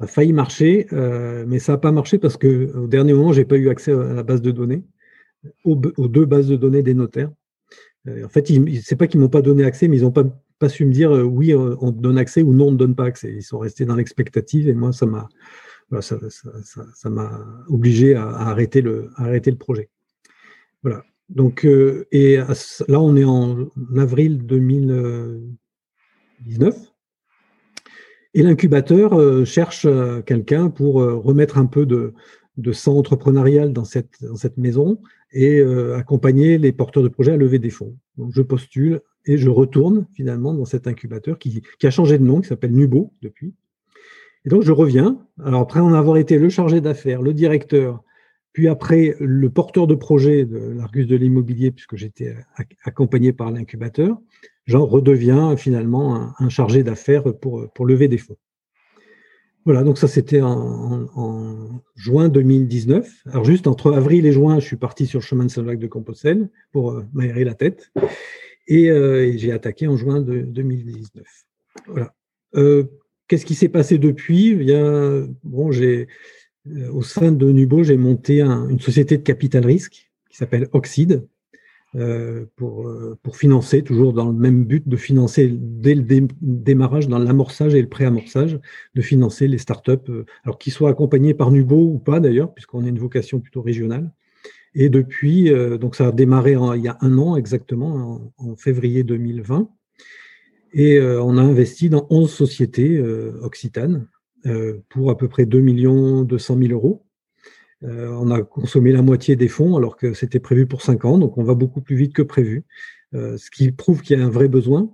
A 0.00 0.06
failli 0.06 0.32
marcher, 0.32 0.86
euh, 0.92 1.44
mais 1.46 1.58
ça 1.58 1.72
n'a 1.72 1.78
pas 1.78 1.90
marché 1.90 2.18
parce 2.18 2.36
qu'au 2.36 2.86
dernier 2.86 3.12
moment, 3.12 3.32
je 3.32 3.40
n'ai 3.40 3.44
pas 3.44 3.56
eu 3.56 3.68
accès 3.68 3.92
à 3.92 4.14
la 4.14 4.22
base 4.22 4.42
de 4.42 4.52
données, 4.52 4.84
aux, 5.64 5.74
deux 5.74 6.24
bases 6.24 6.48
de 6.48 6.56
données 6.56 6.82
des 6.82 6.94
notaires. 6.94 7.30
Euh, 8.08 8.24
en 8.24 8.28
fait, 8.28 8.48
ce 8.48 8.58
n'est 8.58 8.98
pas 8.98 9.06
qu'ils 9.06 9.20
m'ont 9.20 9.28
pas 9.28 9.42
donné 9.42 9.64
accès, 9.64 9.88
mais 9.88 9.98
ils 9.98 10.02
n'ont 10.02 10.12
pas, 10.12 10.24
su 10.68 10.84
me 10.84 10.92
dire 10.92 11.14
euh, 11.14 11.22
oui, 11.22 11.54
on 11.54 11.92
donne 11.92 12.18
accès 12.18 12.42
ou 12.42 12.54
non, 12.54 12.68
on 12.68 12.72
ne 12.72 12.76
donne 12.76 12.94
pas 12.94 13.04
accès. 13.04 13.32
Ils 13.32 13.42
sont 13.42 13.58
restés 13.58 13.84
dans 13.84 13.94
l'expectative 13.94 14.68
et 14.68 14.74
moi, 14.74 14.92
ça 14.92 15.06
m'a 15.06 15.28
ça, 16.00 16.18
ça, 16.94 17.10
obligé 17.68 18.14
à, 18.14 18.28
arrêter 18.28 18.82
le, 18.82 19.10
projet. 19.58 19.88
Voilà. 20.82 21.02
Donc, 21.28 21.64
euh, 21.64 22.06
et 22.10 22.38
là, 22.88 23.00
on 23.00 23.14
est 23.16 23.24
en 23.24 23.70
avril 23.96 24.44
2019. 24.46 26.76
Et 28.34 28.42
l'incubateur 28.42 29.14
euh, 29.14 29.44
cherche 29.44 29.86
euh, 29.86 30.20
quelqu'un 30.22 30.70
pour 30.70 30.94
remettre 30.94 31.58
un 31.58 31.66
peu 31.66 31.86
de, 31.86 32.14
sang 32.72 32.98
entrepreneurial 32.98 33.72
dans 33.72 33.84
cette, 33.84 34.18
maison 34.56 34.98
et 35.32 35.62
accompagner 35.94 36.58
les 36.58 36.72
porteurs 36.72 37.02
de 37.02 37.08
projets 37.08 37.32
à 37.32 37.36
lever 37.36 37.58
des 37.58 37.70
fonds. 37.70 37.96
Je 38.30 38.42
postule 38.42 39.00
et 39.26 39.36
je 39.36 39.50
retourne 39.50 40.06
finalement 40.14 40.54
dans 40.54 40.64
cet 40.64 40.86
incubateur 40.86 41.38
qui, 41.38 41.62
a 41.82 41.90
changé 41.90 42.18
de 42.18 42.24
nom, 42.24 42.40
qui 42.40 42.48
s'appelle 42.48 42.72
Nubo 42.72 43.12
depuis. 43.22 43.54
Et 44.44 44.48
donc, 44.48 44.62
je 44.62 44.72
reviens. 44.72 45.24
Alors, 45.44 45.60
après 45.60 45.80
en 45.80 45.92
avoir 45.92 46.16
été 46.16 46.38
le 46.38 46.48
chargé 46.48 46.80
d'affaires, 46.80 47.22
le 47.22 47.34
directeur, 47.34 48.02
puis 48.52 48.68
après, 48.68 49.14
le 49.20 49.50
porteur 49.50 49.86
de 49.86 49.94
projet 49.94 50.44
de 50.44 50.58
l'Argus 50.58 51.06
de 51.06 51.16
l'immobilier, 51.16 51.70
puisque 51.70 51.96
j'étais 51.96 52.34
accompagné 52.82 53.32
par 53.32 53.50
l'incubateur, 53.50 54.18
j'en 54.66 54.84
redeviens 54.84 55.56
finalement 55.56 56.32
un, 56.38 56.48
chargé 56.48 56.82
d'affaires 56.82 57.24
pour 57.34 57.86
lever 57.86 58.08
des 58.08 58.18
fonds. 58.18 58.36
Voilà, 59.68 59.82
donc 59.82 59.98
ça 59.98 60.08
c'était 60.08 60.40
en, 60.40 61.82
juin 61.94 62.30
2019. 62.30 63.06
Alors 63.26 63.44
juste 63.44 63.66
entre 63.66 63.92
avril 63.92 64.24
et 64.24 64.32
juin, 64.32 64.60
je 64.60 64.64
suis 64.64 64.78
parti 64.78 65.04
sur 65.04 65.18
le 65.18 65.24
chemin 65.24 65.44
de 65.44 65.50
Saint-Jacques 65.50 65.78
de 65.78 65.86
Compostelle 65.86 66.48
pour 66.72 66.92
euh, 66.92 67.04
m'aérer 67.12 67.44
la 67.44 67.52
tête. 67.52 67.92
Euh, 67.98 69.26
et, 69.26 69.36
j'ai 69.36 69.52
attaqué 69.52 69.86
en 69.86 69.98
juin 69.98 70.22
de 70.22 70.40
2019. 70.40 71.22
Voilà. 71.86 72.14
Euh, 72.54 72.84
qu'est-ce 73.28 73.44
qui 73.44 73.54
s'est 73.54 73.68
passé 73.68 73.98
depuis? 73.98 74.52
Eh 74.52 74.54
Bien, 74.54 75.28
bon, 75.44 75.70
j'ai 75.70 76.08
au 76.90 77.02
sein 77.02 77.30
de 77.30 77.52
Nubo, 77.52 77.82
j'ai 77.82 77.98
monté 77.98 78.40
une 78.40 78.80
société 78.80 79.18
de 79.18 79.22
capital 79.22 79.66
risque 79.66 80.10
qui 80.30 80.36
s'appelle 80.38 80.68
Oxide 80.72 81.28
pour, 82.56 82.88
euh, 82.88 83.18
pour 83.22 83.36
financer, 83.36 83.82
toujours 83.82 84.12
dans 84.12 84.26
le 84.26 84.32
même 84.32 84.64
but 84.64 84.86
de 84.86 84.96
financer 84.96 85.48
dès 85.52 85.94
le 85.94 86.04
démarrage, 86.40 87.08
dans 87.08 87.18
l'amorçage 87.18 87.74
et 87.74 87.82
le 87.82 87.88
pré-amorçage, 87.88 88.58
de 88.94 89.02
financer 89.02 89.48
les 89.48 89.58
startups, 89.58 90.24
alors 90.44 90.58
qu'ils 90.58 90.72
soient 90.72 90.90
accompagnés 90.90 91.34
par 91.34 91.50
Nubo 91.50 91.76
ou 91.76 91.98
pas 91.98 92.20
d'ailleurs, 92.20 92.52
puisqu'on 92.52 92.84
a 92.84 92.88
une 92.88 92.98
vocation 92.98 93.40
plutôt 93.40 93.62
régionale. 93.62 94.12
Et 94.74 94.90
depuis, 94.90 95.50
donc 95.80 95.96
ça 95.96 96.08
a 96.08 96.12
démarré 96.12 96.56
il 96.76 96.82
y 96.82 96.88
a 96.88 96.98
un 97.00 97.16
an 97.18 97.36
exactement, 97.36 98.32
en, 98.36 98.56
février 98.56 99.02
2020. 99.02 99.68
Et 100.74 101.00
on 101.00 101.38
a 101.38 101.42
investi 101.42 101.88
dans 101.88 102.06
11 102.10 102.30
sociétés 102.30 103.00
occitanes, 103.40 104.06
euh, 104.46 104.80
pour 104.88 105.10
à 105.10 105.16
peu 105.16 105.28
près 105.28 105.46
2 105.46 105.60
200 106.24 106.58
000 106.58 106.72
euros. 106.72 107.04
Euh, 107.84 108.08
on 108.20 108.30
a 108.30 108.42
consommé 108.42 108.92
la 108.92 109.02
moitié 109.02 109.36
des 109.36 109.48
fonds 109.48 109.76
alors 109.76 109.96
que 109.96 110.12
c'était 110.12 110.40
prévu 110.40 110.66
pour 110.66 110.82
5 110.82 111.04
ans, 111.04 111.18
donc 111.18 111.38
on 111.38 111.44
va 111.44 111.54
beaucoup 111.54 111.80
plus 111.80 111.96
vite 111.96 112.12
que 112.12 112.22
prévu, 112.22 112.64
euh, 113.14 113.36
ce 113.38 113.50
qui 113.50 113.70
prouve 113.70 114.02
qu'il 114.02 114.18
y 114.18 114.22
a 114.22 114.24
un 114.24 114.30
vrai 114.30 114.48
besoin 114.48 114.90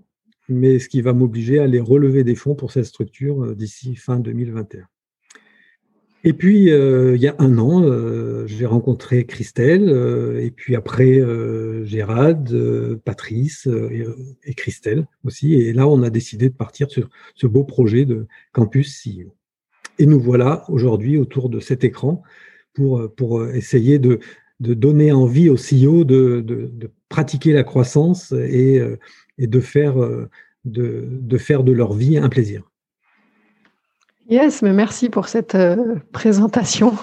mais 0.48 0.78
ce 0.78 0.88
qui 0.88 1.00
va 1.00 1.12
m'obliger 1.12 1.58
à 1.58 1.64
aller 1.64 1.80
relever 1.80 2.24
des 2.24 2.34
fonds 2.34 2.54
pour 2.54 2.70
cette 2.70 2.84
structure 2.84 3.56
d'ici 3.56 3.96
fin 3.96 4.20
2021. 4.20 4.86
Et 6.26 6.32
puis, 6.32 6.70
euh, 6.70 7.16
il 7.16 7.20
y 7.20 7.28
a 7.28 7.34
un 7.38 7.58
an, 7.58 7.82
euh, 7.84 8.46
j'ai 8.46 8.64
rencontré 8.64 9.26
Christelle, 9.26 9.90
euh, 9.90 10.40
et 10.42 10.50
puis 10.50 10.74
après 10.74 11.20
Gérald, 11.84 12.98
Patrice 13.04 13.68
et, 14.44 14.54
Christelle 14.54 15.06
aussi. 15.24 15.54
Et 15.54 15.74
là, 15.74 15.86
on 15.86 16.02
a 16.02 16.08
décidé 16.08 16.48
de 16.48 16.54
partir 16.54 16.90
sur 16.90 17.10
ce 17.34 17.46
beau 17.46 17.64
projet 17.64 18.06
de 18.06 18.26
Campus 18.52 19.02
CEO. 19.04 19.34
Et 19.98 20.06
nous 20.06 20.18
voilà 20.18 20.64
aujourd'hui 20.68 21.18
autour 21.18 21.50
de 21.50 21.60
cet 21.60 21.84
écran 21.84 22.22
pour, 22.74 23.14
pour 23.14 23.44
essayer 23.46 23.98
de, 23.98 24.20
de 24.60 24.74
donner 24.74 25.12
envie 25.12 25.48
aux 25.48 25.56
CEO 25.56 26.04
de, 26.04 26.40
de, 26.40 26.70
de 26.72 26.90
pratiquer 27.08 27.52
la 27.52 27.64
croissance 27.64 28.32
et, 28.32 28.80
et 29.38 29.46
de, 29.46 29.60
faire, 29.60 29.96
de, 29.96 31.08
de 31.10 31.38
faire 31.38 31.64
de 31.64 31.72
leur 31.72 31.92
vie 31.92 32.18
un 32.18 32.28
plaisir. 32.28 32.62
Yes, 34.28 34.62
mais 34.62 34.72
merci 34.72 35.10
pour 35.10 35.28
cette 35.28 35.54
euh, 35.54 35.96
présentation. 36.12 36.94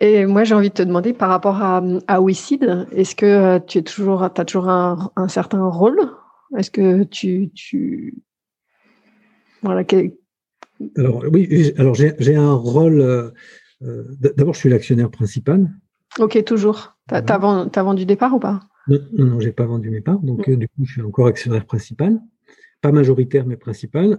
Et 0.00 0.24
moi, 0.26 0.44
j'ai 0.44 0.54
envie 0.54 0.68
de 0.68 0.74
te 0.74 0.82
demander 0.82 1.12
par 1.12 1.28
rapport 1.28 1.60
à, 1.60 1.82
à 2.06 2.20
est-ce 2.20 3.16
que 3.16 3.26
euh, 3.26 3.58
tu 3.58 3.78
es 3.78 3.82
toujours, 3.82 4.22
as 4.22 4.30
toujours 4.30 4.68
un, 4.68 5.28
certain 5.28 5.64
rôle? 5.64 5.98
Est-ce 6.56 6.70
que 6.70 7.02
tu, 7.04 7.50
tu... 7.54 8.14
Voilà, 9.62 9.82
Alors 10.96 11.24
oui, 11.32 11.72
alors 11.78 11.94
j'ai 11.94 12.36
un 12.36 12.52
rôle. 12.52 13.32
Euh, 13.82 14.04
d'abord, 14.36 14.54
je 14.54 14.60
suis 14.60 14.70
l'actionnaire 14.70 15.10
principal. 15.10 15.70
Ok, 16.18 16.42
toujours. 16.44 16.96
Tu 17.08 17.14
as, 17.14 17.82
vendu 17.82 18.06
des 18.06 18.16
parts 18.16 18.34
ou 18.34 18.38
pas? 18.38 18.60
Non, 18.88 18.98
non, 19.12 19.40
j'ai 19.40 19.52
pas 19.52 19.66
vendu 19.66 19.90
mes 19.90 20.00
parts, 20.00 20.20
donc 20.20 20.48
mm. 20.48 20.56
du 20.56 20.68
coup, 20.68 20.84
je 20.84 20.92
suis 20.92 21.02
encore 21.02 21.26
actionnaire 21.26 21.66
principal, 21.66 22.20
pas 22.80 22.92
majoritaire 22.92 23.46
mais 23.46 23.56
principal. 23.56 24.18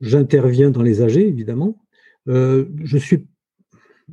J'interviens 0.00 0.70
dans 0.70 0.82
les 0.82 1.02
AG, 1.02 1.16
évidemment. 1.16 1.76
Euh, 2.28 2.66
je 2.82 2.98
suis. 2.98 3.26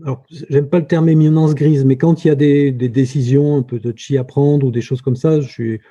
Alors, 0.04 0.24
j'aime 0.30 0.70
pas 0.70 0.80
le 0.80 0.86
terme 0.86 1.10
éminence 1.10 1.56
grise, 1.56 1.86
mais 1.86 1.98
quand 1.98 2.24
il 2.24 2.28
y 2.28 2.32
a 2.32 2.36
des, 2.36 2.72
décisions 2.72 3.58
un 3.58 3.64
peu 3.64 3.80
de 3.80 3.94
chi 3.96 4.18
à 4.18 4.24
prendre 4.24 4.68
ou 4.68 4.72
des 4.72 4.82
choses 4.82 5.02
comme 5.02 5.16
ça, 5.16 5.40
je 5.42 5.48
suis, 5.48 5.82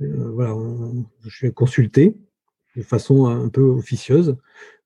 euh, 0.00 0.30
voilà, 0.32 0.56
je 1.24 1.30
suis 1.30 1.52
consulté 1.52 2.16
de 2.76 2.82
façon 2.82 3.26
un 3.26 3.48
peu 3.48 3.62
officieuse. 3.62 4.36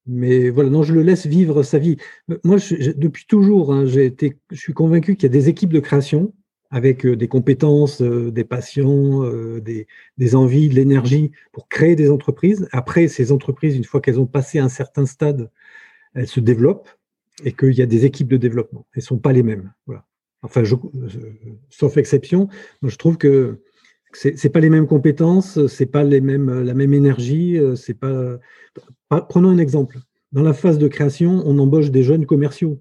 Mais 0.07 0.51
voilà, 0.51 0.71
non, 0.71 0.83
je 0.83 0.95
le 0.95 1.03
laisse 1.03 1.27
vivre 1.27 1.63
sa 1.63 1.79
vie. 1.79 1.97
Moi, 2.45 2.59
depuis 2.97 3.27
toujours, 3.27 3.73
hein, 3.73 3.87
j'ai 3.87 4.07
été, 4.07 4.37
je 4.51 4.61
suis 4.61 4.73
convaincu 4.73 5.17
qu'il 5.17 5.25
y 5.25 5.27
a 5.27 5.37
des 5.37 5.49
équipes 5.49 5.73
de 5.73 5.81
création 5.81 6.33
avec 6.71 7.07
euh, 7.07 7.17
des 7.17 7.29
compétences, 7.29 8.03
euh, 8.03 8.31
des 8.31 8.45
passions, 8.45 9.25
euh, 9.25 9.61
des, 9.61 10.35
envies, 10.35 10.69
de 10.69 10.75
l'énergie 10.75 11.33
pour 11.53 11.69
créer 11.69 11.97
des 11.97 12.11
entreprises. 12.11 12.69
Après, 12.73 13.09
ces 13.09 13.33
entreprises, 13.33 13.77
une 13.77 13.85
fois 13.85 14.01
qu'elles 14.01 14.21
ont 14.21 14.27
passé 14.27 14.59
un 14.59 14.69
certain 14.69 15.07
stade, 15.07 15.51
elles 16.15 16.27
se 16.27 16.41
développent 16.41 16.89
et 17.45 17.53
qu'il 17.53 17.75
y 17.75 17.83
a 17.83 17.87
des 17.87 18.05
équipes 18.05 18.29
de 18.29 18.37
développement. 18.37 18.87
Elles 18.93 19.03
ne 19.03 19.07
sont 19.07 19.19
pas 19.19 19.33
les 19.33 19.43
mêmes. 19.43 19.73
Voilà. 19.87 20.05
Enfin, 20.43 20.63
sauf 21.71 21.97
exception, 21.97 22.49
je 22.83 22.97
trouve 22.97 23.19
que 23.19 23.63
c'est 24.13 24.49
pas 24.51 24.61
les 24.61 24.71
mêmes 24.71 24.87
compétences, 24.87 25.67
c'est 25.67 25.87
pas 25.87 26.05
les 26.05 26.21
mêmes, 26.21 26.63
la 26.63 26.73
même 26.73 26.95
énergie. 26.95 27.59
C'est 27.75 27.99
pas. 27.99 28.39
Prenons 29.29 29.51
un 29.51 29.59
exemple. 29.59 29.99
Dans 30.33 30.43
la 30.43 30.53
phase 30.53 30.79
de 30.79 30.89
création, 30.89 31.43
on 31.47 31.59
embauche 31.59 31.91
des 31.91 32.03
jeunes 32.03 32.27
commerciaux 32.27 32.81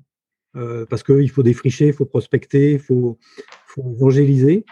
parce 0.90 1.04
qu'il 1.04 1.30
faut 1.30 1.44
défricher, 1.44 1.88
il 1.88 1.94
faut 1.94 2.06
prospecter, 2.06 2.74
il 2.74 2.80
faut, 2.80 3.18
évangéliser. 3.78 4.66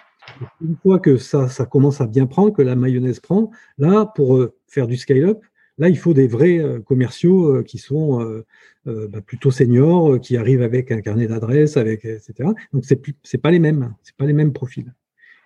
Une 0.61 0.77
fois 0.77 0.99
que 0.99 1.17
ça, 1.17 1.47
commence 1.69 2.01
à 2.01 2.07
bien 2.07 2.25
prendre, 2.25 2.53
que 2.53 2.61
la 2.61 2.75
mayonnaise 2.75 3.19
prend, 3.19 3.51
là, 3.77 4.05
pour 4.05 4.37
euh, 4.37 4.53
faire 4.67 4.87
du 4.87 4.97
scale-up, 4.97 5.43
là, 5.77 5.89
il 5.89 5.97
faut 5.97 6.13
des 6.13 6.27
vrais 6.27 6.59
euh, 6.59 6.79
commerciaux 6.79 7.57
euh, 7.57 7.63
qui 7.63 7.77
sont 7.77 8.43
bah, 8.85 9.21
plutôt 9.21 9.51
seniors, 9.51 10.19
qui 10.19 10.35
arrivent 10.37 10.61
avec 10.61 10.91
un 10.91 11.01
carnet 11.01 11.27
d'adresses, 11.27 11.77
etc. 11.77 12.49
Donc, 12.73 12.83
c'est 12.85 13.01
n'est 13.07 13.39
pas 13.39 13.51
les 13.51 13.59
mêmes, 13.59 13.95
c'est 14.03 14.15
pas 14.15 14.25
les 14.25 14.33
mêmes 14.33 14.53
profils. 14.53 14.93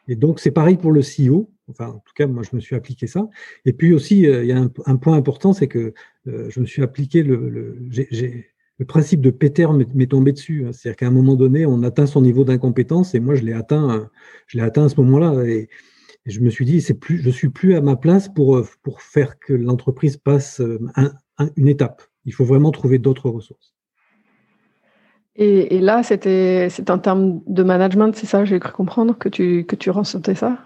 Et 0.08 0.16
donc, 0.16 0.40
c'est 0.40 0.52
pareil 0.52 0.78
pour 0.78 0.92
le 0.92 1.02
CEO. 1.02 1.50
Enfin, 1.70 1.88
en 1.88 2.00
tout 2.00 2.14
cas, 2.16 2.28
moi, 2.28 2.44
je 2.50 2.56
me 2.56 2.62
suis 2.62 2.76
appliqué 2.76 3.08
ça. 3.08 3.30
Et 3.66 3.74
puis 3.74 3.94
aussi, 3.94 4.22
il 4.22 4.46
y 4.46 4.52
a 4.52 4.58
un, 4.58 4.96
point 4.98 5.16
important, 5.16 5.54
c'est 5.54 5.68
que 5.68 5.94
je 6.26 6.60
me 6.60 6.66
suis 6.66 6.82
appliqué 6.82 7.24
le, 7.24 7.76
le 8.80 8.86
principe 8.86 9.22
de 9.22 9.32
Peter 9.32 9.68
m'est 9.94 10.08
tombé 10.08 10.32
dessus. 10.32 10.66
Hein. 10.66 10.72
C'est-à-dire 10.72 10.98
qu'à 10.98 11.08
un 11.08 11.12
moment 11.12 11.36
donné, 11.36 11.66
on 11.66 11.84
atteint 11.84 12.06
son 12.06 12.22
niveau 12.22 12.44
d'incompétence 12.44 13.16
et 13.16 13.20
moi, 13.20 13.36
je 13.36 13.44
l'ai 13.44 13.54
atteint, 13.54 14.10
je 14.48 14.58
l'ai 14.58 14.64
atteint 14.64 14.86
à 14.86 14.90
ce 14.90 15.00
moment-là. 15.02 15.44
Et, 15.46 15.70
je 16.26 16.42
me 16.42 16.50
suis 16.50 16.66
dit, 16.66 16.82
c'est 16.82 16.94
plus, 16.94 17.20
je 17.20 17.30
suis 17.30 17.48
plus 17.48 17.76
à 17.76 17.82
ma 17.82 17.96
place 17.96 18.28
pour, 18.28 18.62
pour 18.84 19.02
faire 19.02 19.40
que 19.40 19.54
l'entreprise 19.54 20.18
passe 20.18 20.60
euh, 20.60 20.78
une 21.56 21.70
étape. 21.70 22.04
Il 22.26 22.34
faut 22.34 22.44
vraiment 22.44 22.72
trouver 22.72 23.00
d'autres 23.00 23.30
ressources. 23.30 23.77
Et, 25.40 25.80
là, 25.82 26.02
c'était, 26.02 26.68
c'est 26.72 26.90
en 26.90 26.98
termes 26.98 27.42
de 27.46 27.62
management, 27.62 28.12
c'est 28.16 28.26
ça, 28.26 28.44
j'ai 28.44 28.60
cru 28.60 28.74
comprendre 28.74 29.16
que 29.16 29.30
tu, 29.30 29.66
que 29.66 29.76
tu 29.76 29.92
ressentais 29.92 30.34
ça? 30.34 30.58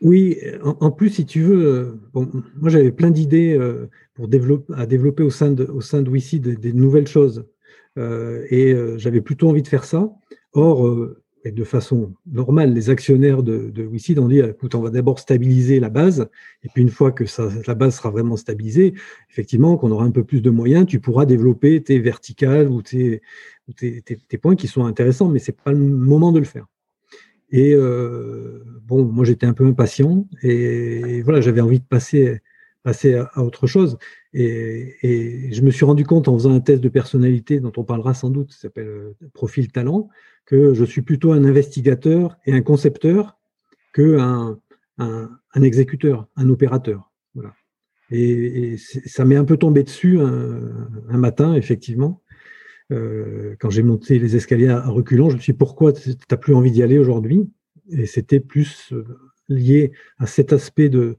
Oui, 0.00 0.38
en, 0.62 0.90
plus, 0.90 1.10
si 1.10 1.26
tu 1.26 1.42
veux, 1.42 1.66
euh, 1.66 2.22
moi 2.56 2.70
j'avais 2.70 2.92
plein 2.92 3.10
d'idées 3.10 3.54
euh, 3.54 3.88
pour 4.14 4.28
développer, 4.28 4.72
à 4.74 4.86
développer 4.86 5.22
au 5.22 5.30
sein 5.30 5.50
de, 5.50 5.64
au 5.64 5.82
sein 5.82 6.00
de 6.00 6.08
WICI 6.08 6.40
des, 6.40 6.72
nouvelles 6.72 7.06
choses. 7.06 7.46
Euh, 7.98 8.46
et 8.50 8.74
j'avais 8.98 9.20
plutôt 9.20 9.48
envie 9.48 9.62
de 9.62 9.68
faire 9.68 9.84
ça. 9.84 10.10
Or, 10.52 10.86
et 11.46 11.52
de 11.52 11.62
façon 11.62 12.12
normale, 12.26 12.74
les 12.74 12.90
actionnaires 12.90 13.44
de, 13.44 13.70
de 13.70 13.86
WICI 13.86 14.18
ont 14.18 14.26
dit 14.26 14.40
écoute, 14.40 14.74
on 14.74 14.80
va 14.80 14.90
d'abord 14.90 15.20
stabiliser 15.20 15.78
la 15.78 15.90
base, 15.90 16.28
et 16.64 16.68
puis 16.68 16.82
une 16.82 16.90
fois 16.90 17.12
que 17.12 17.22
la 17.68 17.74
base 17.76 17.96
sera 17.96 18.10
vraiment 18.10 18.36
stabilisée, 18.36 18.94
effectivement, 19.30 19.76
qu'on 19.76 19.92
aura 19.92 20.04
un 20.04 20.10
peu 20.10 20.24
plus 20.24 20.40
de 20.40 20.50
moyens, 20.50 20.86
tu 20.86 20.98
pourras 20.98 21.24
développer 21.24 21.80
tes 21.84 22.00
verticales 22.00 22.68
ou 22.68 22.82
tes, 22.82 23.22
points 24.42 24.56
qui 24.56 24.66
sont 24.66 24.86
intéressants, 24.86 25.28
mais 25.28 25.38
ce 25.38 25.52
n'est 25.52 25.56
pas 25.62 25.70
le 25.70 25.78
moment 25.78 26.32
de 26.32 26.40
le 26.40 26.44
faire. 26.44 26.66
Et 27.50 27.74
euh, 27.74 28.64
bon, 28.82 29.04
moi 29.04 29.24
j'étais 29.24 29.46
un 29.46 29.52
peu 29.52 29.66
impatient 29.66 30.26
et, 30.42 31.22
voilà, 31.22 31.40
j'avais 31.40 31.60
envie 31.60 31.78
de 31.78 31.84
passer 31.84 32.40
à, 33.14 33.44
autre 33.44 33.68
chose. 33.68 33.98
Et, 34.38 35.48
je 35.50 35.62
me 35.62 35.70
suis 35.70 35.86
rendu 35.86 36.04
compte 36.04 36.28
en 36.28 36.34
faisant 36.34 36.52
un 36.52 36.60
test 36.60 36.82
de 36.82 36.90
personnalité 36.90 37.58
dont 37.58 37.72
on 37.78 37.84
parlera 37.84 38.12
sans 38.12 38.28
doute, 38.28 38.50
qui 38.50 38.58
s'appelle 38.58 38.86
euh, 38.86 39.12
profil 39.32 39.72
talent, 39.72 40.10
que 40.44 40.74
je 40.74 40.84
suis 40.84 41.00
plutôt 41.00 41.32
un 41.32 41.44
investigateur 41.44 42.36
et 42.44 42.52
un 42.52 42.60
concepteur 42.60 43.38
que 43.94 44.18
un, 44.18 44.60
un, 44.98 45.62
exécuteur, 45.62 46.28
un 46.36 46.50
opérateur. 46.50 47.10
Voilà. 47.34 47.54
Et, 48.10 48.76
ça 48.78 49.24
m'est 49.24 49.36
un 49.36 49.44
peu 49.44 49.56
tombé 49.56 49.82
dessus 49.82 50.20
un 50.20 51.16
matin, 51.16 51.54
effectivement. 51.54 52.22
Euh, 52.92 53.56
quand 53.58 53.70
j'ai 53.70 53.82
monté 53.82 54.18
les 54.18 54.36
escaliers 54.36 54.68
à, 54.68 54.86
reculons, 54.86 55.30
je 55.30 55.36
me 55.36 55.40
suis 55.40 55.52
dit 55.52 55.58
pourquoi 55.58 55.92
tu 55.92 56.10
n'as 56.30 56.36
plus 56.36 56.54
envie 56.54 56.70
d'y 56.70 56.82
aller 56.82 56.98
aujourd'hui? 56.98 57.50
Et 57.90 58.06
c'était 58.06 58.40
plus 58.40 58.92
euh, 58.92 59.04
lié 59.48 59.92
à 60.18 60.26
cet 60.26 60.52
aspect 60.52 60.88
de, 60.88 61.16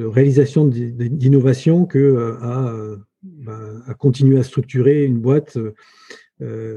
réalisation 0.00 0.66
d'innovation 0.66 1.86
que 1.86 1.98
euh, 1.98 2.96
bah, 3.22 3.58
à, 3.86 3.94
continuer 3.94 4.38
à 4.38 4.42
structurer 4.42 5.04
une 5.04 5.18
boîte. 5.18 5.58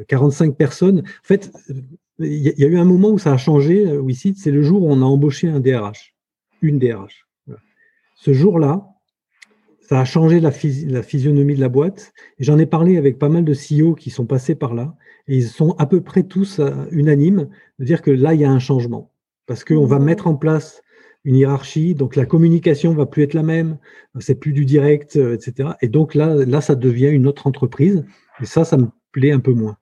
45 0.07 0.55
personnes. 0.55 0.99
En 0.99 1.27
fait, 1.27 1.51
il 2.19 2.59
y, 2.59 2.63
a 2.63 2.67
eu 2.67 2.77
un 2.77 2.85
moment 2.85 3.09
où 3.09 3.17
ça 3.17 3.33
a 3.33 3.37
changé, 3.37 3.83
WeSeed, 3.83 4.37
c'est 4.37 4.51
le 4.51 4.61
jour 4.61 4.83
où 4.83 4.91
on 4.91 5.01
a 5.01 5.05
embauché 5.05 5.47
un 5.47 5.59
DRH, 5.59 6.13
une 6.61 6.77
DRH. 6.77 7.25
Ce 8.15 8.31
jour-là, 8.31 8.95
ça 9.87 9.99
a 9.99 10.05
changé 10.05 10.39
la, 10.39 10.51
physionomie 10.51 11.55
de 11.55 11.59
la 11.59 11.69
boîte. 11.69 12.13
Et 12.39 12.43
j'en 12.43 12.57
ai 12.57 12.65
parlé 12.65 12.97
avec 12.97 13.19
pas 13.19 13.29
mal 13.29 13.45
de 13.45 13.53
CEO 13.53 13.93
qui 13.93 14.09
sont 14.09 14.25
passés 14.25 14.55
par 14.55 14.73
là. 14.73 14.95
Et 15.27 15.37
ils 15.37 15.47
sont 15.47 15.75
à 15.77 15.85
peu 15.85 16.01
près 16.01 16.23
tous 16.23 16.59
euh, 16.59 16.71
unanimes 16.91 17.49
de 17.79 17.85
dire 17.85 18.01
que 18.01 18.11
là, 18.11 18.33
il 18.33 18.41
y 18.41 18.45
a 18.45 18.51
un 18.51 18.59
changement. 18.59 19.11
Parce 19.45 19.63
qu'on 19.63 19.85
va 19.85 19.99
mmh. 19.99 20.03
mettre 20.03 20.27
en 20.27 20.35
place 20.35 20.81
une 21.25 21.35
hiérarchie, 21.35 21.95
donc 21.95 22.15
la 22.15 22.25
communication 22.25 22.93
va 22.93 23.05
plus 23.05 23.23
être 23.23 23.33
la 23.33 23.43
même, 23.43 23.77
c'est 24.19 24.35
plus 24.35 24.53
du 24.53 24.63
direct, 24.63 25.17
euh, 25.17 25.35
etc. 25.35 25.71
Et 25.81 25.89
donc 25.89 26.15
là, 26.15 26.33
là, 26.45 26.61
ça 26.61 26.75
devient 26.75 27.09
une 27.09 27.27
autre 27.27 27.47
entreprise. 27.47 28.05
Et 28.41 28.45
ça, 28.45 28.63
ça 28.63 28.77
me 28.77 28.87
plaît 29.11 29.31
un 29.31 29.39
peu 29.39 29.53
moins. 29.53 29.77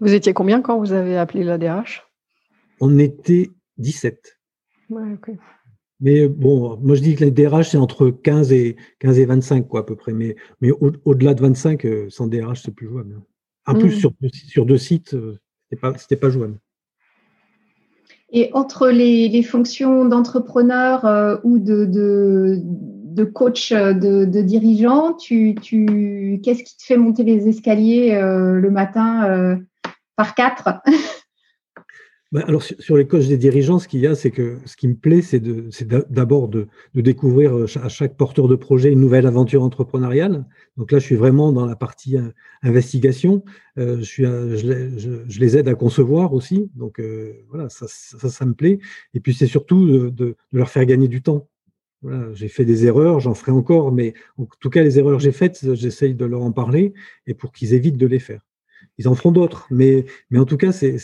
Vous 0.00 0.12
étiez 0.12 0.34
combien 0.34 0.60
quand 0.60 0.78
vous 0.78 0.92
avez 0.92 1.16
appelé 1.16 1.44
la 1.44 1.56
DRH 1.56 2.04
On 2.80 2.98
était 2.98 3.50
17. 3.78 4.38
Ouais, 4.90 5.12
ok. 5.14 5.36
Mais 6.00 6.26
bon, 6.26 6.76
moi 6.82 6.96
je 6.96 7.00
dis 7.00 7.14
que 7.14 7.24
les 7.24 7.30
DRH, 7.30 7.70
c'est 7.70 7.76
entre 7.76 8.10
15 8.10 8.52
et, 8.52 8.76
15 8.98 9.20
et 9.20 9.24
25, 9.24 9.68
quoi, 9.68 9.80
à 9.80 9.82
peu 9.84 9.94
près. 9.94 10.12
Mais, 10.12 10.34
mais 10.60 10.72
au-delà 10.72 11.34
de 11.34 11.40
25, 11.40 11.84
euh, 11.84 12.10
sans 12.10 12.26
DRH, 12.26 12.62
c'est 12.62 12.74
plus 12.74 12.88
jouable. 12.88 13.20
En 13.66 13.74
plus, 13.74 13.96
mm. 13.96 14.00
sur, 14.00 14.12
sur 14.32 14.66
deux 14.66 14.78
sites, 14.78 15.14
euh, 15.14 15.38
ce 15.70 15.76
n'était 15.76 16.16
pas, 16.16 16.30
jouable. 16.30 16.58
Et 18.32 18.50
entre 18.54 18.88
les, 18.88 19.42
fonctions 19.42 20.04
d'entrepreneur 20.06 21.04
euh, 21.04 21.36
ou 21.44 21.58
de, 21.58 23.24
coach, 23.24 23.72
de, 23.72 24.24
dirigeant, 24.40 25.14
tu, 25.14 25.54
tu, 25.60 26.40
qu'est-ce 26.42 26.64
qui 26.64 26.76
te 26.76 26.82
fait 26.82 26.96
monter 26.96 27.24
les 27.24 27.48
escaliers 27.48 28.18
le 28.18 28.70
matin 28.70 29.58
par 30.16 30.34
quatre? 30.34 30.80
bah, 32.32 32.42
alors 32.46 32.62
sur 32.62 32.96
les 32.96 33.06
coachs 33.06 33.26
des 33.28 33.36
dirigeants, 33.36 33.78
ce 33.78 33.86
qu'il 33.86 34.00
y 34.00 34.06
a, 34.06 34.14
c'est 34.14 34.30
que 34.30 34.56
ce 34.64 34.74
qui 34.74 34.88
me 34.88 34.94
plaît, 34.94 35.20
c'est 35.20 35.42
d'abord 36.10 36.48
de, 36.48 36.66
découvrir 36.94 37.54
euh, 37.54 37.66
à 37.82 37.90
chaque 37.90 38.16
porteur 38.16 38.48
de 38.48 38.56
projet 38.56 38.90
une 38.90 39.00
nouvelle 39.00 39.26
aventure 39.26 39.62
entrepreneuriale. 39.62 40.46
Donc 40.78 40.92
là, 40.92 40.98
je 40.98 41.04
suis 41.04 41.14
vraiment 41.14 41.52
dans 41.52 41.66
la 41.66 41.76
partie 41.76 42.16
euh, 42.16 42.30
investigation. 42.62 43.44
Euh, 43.78 43.98
je, 43.98 44.04
suis, 44.04 44.24
je, 44.24 45.40
les 45.40 45.58
aide 45.58 45.68
à 45.68 45.74
concevoir 45.74 46.32
aussi. 46.32 46.70
Donc 46.74 47.02
voilà, 47.50 47.68
ça, 47.68 47.86
ça, 47.86 48.46
me 48.46 48.54
plaît. 48.54 48.78
Et 49.12 49.20
puis 49.20 49.34
c'est 49.34 49.46
surtout 49.46 50.10
de, 50.10 50.36
leur 50.52 50.70
faire 50.70 50.86
gagner 50.86 51.08
du 51.08 51.22
temps. 51.22 51.48
J'ai 52.32 52.48
fait 52.48 52.64
des 52.64 52.86
erreurs, 52.86 53.20
j'en 53.20 53.34
ferai 53.34 53.52
encore, 53.52 53.92
mais 53.92 54.14
en 54.38 54.46
tout 54.58 54.70
cas, 54.70 54.82
les 54.82 54.98
erreurs 54.98 55.18
que 55.18 55.22
j'ai 55.22 55.32
faites, 55.32 55.74
j'essaye 55.74 56.14
de 56.14 56.24
leur 56.24 56.42
en 56.42 56.50
parler 56.50 56.94
et 57.26 57.34
pour 57.34 57.52
qu'ils 57.52 57.74
évitent 57.74 57.98
de 57.98 58.06
les 58.06 58.18
faire. 58.18 58.40
Ils 58.98 59.08
en 59.08 59.14
feront 59.14 59.32
d'autres, 59.32 59.66
mais, 59.70 60.04
mais 60.30 60.38
en 60.38 60.44
tout 60.44 60.56
cas, 60.56 60.72
c'est 60.72 60.98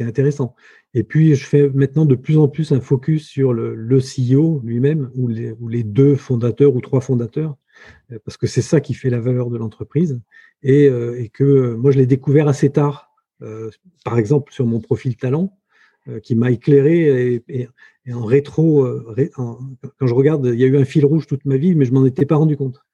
intéressant. 0.00 0.54
Et 0.94 1.04
puis, 1.04 1.34
je 1.34 1.46
fais 1.46 1.68
maintenant 1.68 2.06
de 2.06 2.14
plus 2.14 2.38
en 2.38 2.48
plus 2.48 2.72
un 2.72 2.80
focus 2.80 3.28
sur 3.28 3.52
le, 3.52 3.98
CEO 3.98 4.60
lui-même, 4.64 5.10
ou 5.14 5.28
les, 5.28 5.52
ou 5.52 5.68
les 5.68 5.84
deux 5.84 6.16
fondateurs 6.16 6.74
ou 6.74 6.80
trois 6.80 7.00
fondateurs, 7.00 7.56
euh, 8.12 8.18
parce 8.24 8.36
que 8.36 8.46
c'est 8.46 8.62
ça 8.62 8.80
qui 8.80 8.94
fait 8.94 9.10
la 9.10 9.20
valeur 9.20 9.50
de 9.50 9.58
l'entreprise. 9.58 10.20
Et, 10.62 10.88
euh, 10.88 11.20
et, 11.20 11.28
que 11.28 11.44
euh, 11.44 11.76
moi, 11.76 11.90
je 11.90 11.98
l'ai 11.98 12.06
découvert 12.06 12.48
assez 12.48 12.70
tard, 12.70 13.08
par 14.04 14.18
exemple 14.18 14.52
sur 14.52 14.66
mon 14.66 14.80
profil 14.80 15.16
talent, 15.16 15.56
qui 16.22 16.34
m'a 16.34 16.50
éclairé 16.50 17.34
et, 17.34 17.44
et, 17.48 18.12
en 18.12 18.24
rétro, 18.24 18.86
quand 19.32 20.06
je 20.06 20.12
regarde, 20.12 20.44
il 20.52 20.60
y 20.60 20.64
a 20.64 20.66
eu 20.66 20.76
un 20.76 20.84
fil 20.84 21.06
rouge 21.06 21.26
toute 21.26 21.46
ma 21.46 21.56
vie, 21.56 21.74
mais 21.74 21.86
je 21.86 21.92
m'en 21.92 22.04
étais 22.04 22.26
pas 22.26 22.36
rendu 22.36 22.58
compte. 22.58 22.84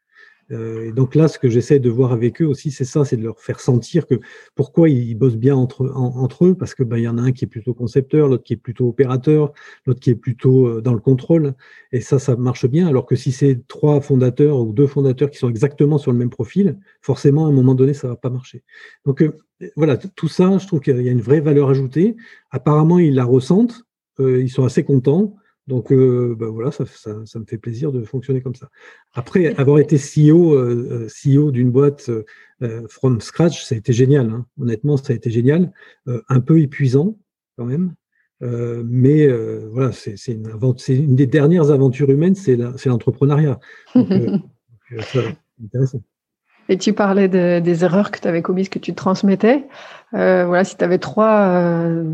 Euh, 0.53 0.89
et 0.89 0.93
donc 0.93 1.15
là, 1.15 1.29
ce 1.29 1.39
que 1.39 1.49
j'essaie 1.49 1.79
de 1.79 1.91
voir 1.91 2.13
avec 2.13 2.41
eux 2.41 2.47
aussi, 2.47 2.71
c'est 2.71 2.85
ça, 2.85 3.05
c'est 3.05 3.17
de 3.17 3.23
leur 3.25 3.41
faire 3.41 3.61
sentir 3.61 4.07
que 4.07 4.15
pourquoi 4.55 4.89
ils 4.89 5.15
bossent 5.15 5.37
bien 5.37 5.57
entre, 5.57 6.45
eux, 6.45 6.55
parce 6.55 6.75
que 6.75 6.83
ben, 6.83 6.99
il 6.99 7.03
y 7.03 7.09
en 7.09 7.19
a 7.19 7.23
un 7.23 7.33
qui 7.33 7.45
est 7.45 7.49
plutôt 7.49 7.75
concepteur, 7.75 8.29
l'autre 8.29 8.45
qui 8.45 8.53
est 8.53 8.57
plutôt 8.57 8.89
opérateur, 8.89 9.53
l'autre 9.87 10.01
qui 10.01 10.11
est 10.11 10.15
plutôt 10.15 10.67
euh, 10.69 10.81
dans 10.81 10.95
le 10.95 11.01
contrôle, 11.01 11.55
et 11.93 12.01
ça, 12.01 12.19
ça 12.19 12.37
marche 12.37 12.67
bien. 12.67 12.87
Alors 12.87 13.07
que 13.07 13.17
si 13.17 13.33
c'est 13.33 13.67
trois 13.67 14.01
fondateurs 14.01 14.61
ou 14.61 14.73
deux 14.73 14.87
fondateurs 14.87 15.31
qui 15.31 15.39
sont 15.39 15.51
exactement 15.51 15.99
sur 15.99 16.13
le 16.13 16.19
même 16.19 16.31
profil, 16.31 16.79
forcément, 17.01 17.47
à 17.47 17.49
un 17.49 17.53
moment 17.53 17.75
donné, 17.75 17.95
ça 17.95 18.09
va 18.09 18.17
pas 18.17 18.31
marcher. 18.31 18.63
Donc 19.05 19.23
euh, 19.23 19.33
voilà, 19.75 19.97
tout 19.97 20.29
ça, 20.29 20.59
je 20.59 20.67
trouve 20.67 20.81
qu'il 20.81 21.01
y 21.01 21.09
a 21.09 21.13
une 21.13 21.21
vraie 21.21 21.41
valeur 21.41 21.71
ajoutée. 21.71 22.17
Apparemment, 22.51 22.99
ils 22.99 23.15
la 23.15 23.25
ressentent, 23.25 23.87
ils 24.19 24.51
sont 24.51 24.65
assez 24.65 24.85
contents. 24.85 25.35
Donc 25.67 25.91
euh, 25.91 26.37
ben 26.39 26.47
voilà, 26.47 26.71
ça, 26.71 26.85
me 26.85 27.45
fait 27.45 27.59
plaisir 27.59 27.91
de 27.91 28.05
fonctionner 28.05 28.41
comme 28.41 28.55
ça. 28.55 28.69
Après, 29.15 29.55
avoir 29.57 29.79
été 29.81 29.97
CEO, 29.97 30.55
euh, 30.55 31.09
CEO 31.09 31.51
d'une 31.51 31.71
boîte 31.71 32.09
euh, 32.63 32.87
from 32.89 33.21
scratch, 33.21 33.65
ça 33.65 33.75
a 33.75 33.79
été 33.79 33.93
génial. 33.93 34.31
Hein. 34.31 34.47
Honnêtement, 34.61 34.97
ça 34.97 35.13
a 35.13 35.17
été 35.17 35.31
génial. 35.31 35.73
un 36.07 36.41
peu 36.41 36.61
épuisant 36.61 37.17
quand 37.59 37.65
même. 37.65 37.95
mais 38.41 39.27
voilà, 39.73 39.91
c'est 39.93 40.15
une, 40.29 40.53
une, 40.89 41.17
des 41.17 41.27
dernières 41.27 41.71
aventures 41.71 42.11
humaines, 42.11 42.37
c'est 42.37 42.57
l'entrepreneuriat. 42.87 43.59
intéressant. 45.65 46.03
Et 46.69 46.79
tu 46.79 46.93
parlais 46.93 47.29
des 47.29 47.85
erreurs 47.85 48.11
que 48.13 48.21
tu 48.21 48.29
avais 48.29 48.43
commises, 48.43 48.69
que 48.69 48.79
tu 48.79 48.95
transmettais. 48.95 49.65
voilà, 50.13 50.63
si 50.63 50.77
tu 50.77 50.85
avais 50.85 50.99
trois, 50.99 52.05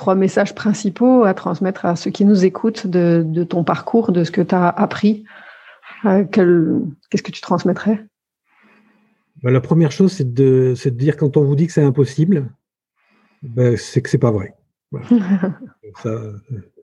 trois 0.00 0.14
messages 0.14 0.54
principaux 0.54 1.24
à 1.24 1.34
transmettre 1.34 1.84
à 1.84 1.94
ceux 1.94 2.10
qui 2.10 2.24
nous 2.24 2.46
écoutent 2.46 2.86
de, 2.86 3.44
ton 3.44 3.64
parcours, 3.64 4.12
de 4.12 4.24
ce 4.24 4.30
que 4.30 4.40
tu 4.40 4.54
as 4.54 4.66
appris 4.66 5.24
euh, 6.06 6.24
Qu'est-ce 6.24 7.22
que 7.22 7.30
tu 7.30 7.42
transmettrais? 7.42 8.06
Bah, 9.42 9.50
La 9.50 9.60
première 9.60 9.92
chose, 9.92 10.12
c'est 10.12 10.32
de, 10.32 10.74
dire 10.88 11.18
quand 11.18 11.36
on 11.36 11.44
vous 11.44 11.54
dit 11.54 11.66
que 11.66 11.74
c'est 11.74 11.84
impossible, 11.84 12.48
ben, 13.42 13.76
c'est 13.76 14.00
que 14.00 14.08
c'est 14.08 14.16
pas 14.16 14.30
vrai. 14.30 14.54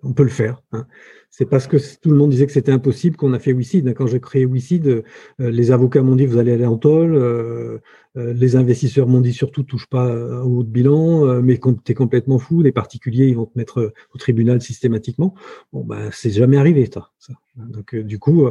On 0.03 0.13
peut 0.13 0.23
le 0.23 0.29
faire. 0.29 0.61
Hein. 0.71 0.87
C'est 1.29 1.45
parce 1.45 1.67
que 1.67 1.77
tout 2.01 2.09
le 2.09 2.15
monde 2.15 2.29
disait 2.29 2.45
que 2.45 2.51
c'était 2.53 2.71
impossible 2.71 3.17
qu'on 3.17 3.33
a 3.33 3.39
fait 3.39 3.51
WICID. 3.51 3.93
Quand 3.93 4.07
j'ai 4.07 4.19
créé 4.19 4.45
WICID, 4.45 4.87
euh, 4.87 5.03
les 5.39 5.71
avocats 5.71 6.01
m'ont 6.01 6.15
dit 6.15 6.25
vous 6.25 6.37
allez 6.37 6.53
aller 6.53 6.65
en 6.65 6.77
tôle, 6.77 7.15
euh, 7.15 7.79
euh, 8.15 8.33
les 8.33 8.55
investisseurs 8.55 9.07
m'ont 9.07 9.19
dit 9.19 9.33
surtout 9.33 9.63
touche 9.63 9.87
pas 9.87 10.07
au 10.43 10.59
haut 10.59 10.63
de 10.63 10.69
bilan, 10.69 11.41
mais 11.41 11.59
tu 11.59 11.91
es 11.91 11.95
complètement 11.95 12.39
fou, 12.39 12.61
les 12.61 12.71
particuliers 12.71 13.27
ils 13.27 13.35
vont 13.35 13.45
te 13.45 13.57
mettre 13.57 13.93
au 14.13 14.17
tribunal 14.17 14.61
systématiquement. 14.61 15.35
Bon, 15.73 15.83
ben, 15.83 16.09
c'est 16.11 16.31
jamais 16.31 16.57
arrivé 16.57 16.89
ça. 16.91 17.11
Donc 17.55 17.93
du 17.95 18.19
coup, 18.19 18.47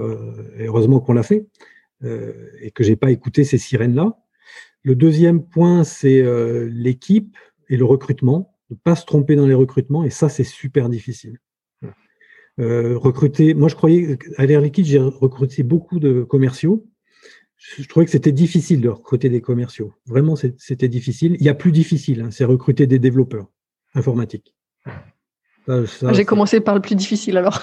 heureusement 0.58 1.00
qu'on 1.00 1.14
l'a 1.14 1.22
fait 1.22 1.46
et 2.04 2.70
que 2.72 2.84
j'ai 2.84 2.96
pas 2.96 3.10
écouté 3.10 3.44
ces 3.44 3.58
sirènes-là. 3.58 4.18
Le 4.82 4.94
deuxième 4.94 5.42
point, 5.42 5.82
c'est 5.82 6.22
l'équipe 6.68 7.36
et 7.68 7.76
le 7.76 7.84
recrutement 7.84 8.55
ne 8.70 8.76
pas 8.76 8.96
se 8.96 9.04
tromper 9.04 9.36
dans 9.36 9.46
les 9.46 9.54
recrutements, 9.54 10.04
et 10.04 10.10
ça, 10.10 10.28
c'est 10.28 10.44
super 10.44 10.88
difficile. 10.88 11.38
Euh, 12.58 12.96
recruter, 12.96 13.54
moi, 13.54 13.68
je 13.68 13.74
croyais 13.74 14.18
à 14.38 14.46
l'Air 14.46 14.60
Liquide, 14.60 14.86
j'ai 14.86 14.98
recruté 14.98 15.62
beaucoup 15.62 16.00
de 16.00 16.22
commerciaux. 16.22 16.86
Je, 17.56 17.86
trouvais 17.86 18.06
que 18.06 18.12
c'était 18.12 18.32
difficile 18.32 18.80
de 18.80 18.88
recruter 18.88 19.28
des 19.28 19.40
commerciaux. 19.40 19.92
Vraiment, 20.06 20.36
c'était 20.36 20.88
difficile. 20.88 21.36
Il 21.38 21.44
y 21.44 21.48
a 21.48 21.54
plus 21.54 21.72
difficile, 21.72 22.22
hein, 22.22 22.30
c'est 22.30 22.44
recruter 22.44 22.86
des 22.86 22.98
développeurs 22.98 23.50
informatiques. 23.94 24.54
J'ai 26.12 26.24
commencé 26.24 26.60
par 26.60 26.74
le 26.74 26.80
plus 26.80 26.94
difficile 26.94 27.36
alors. 27.36 27.60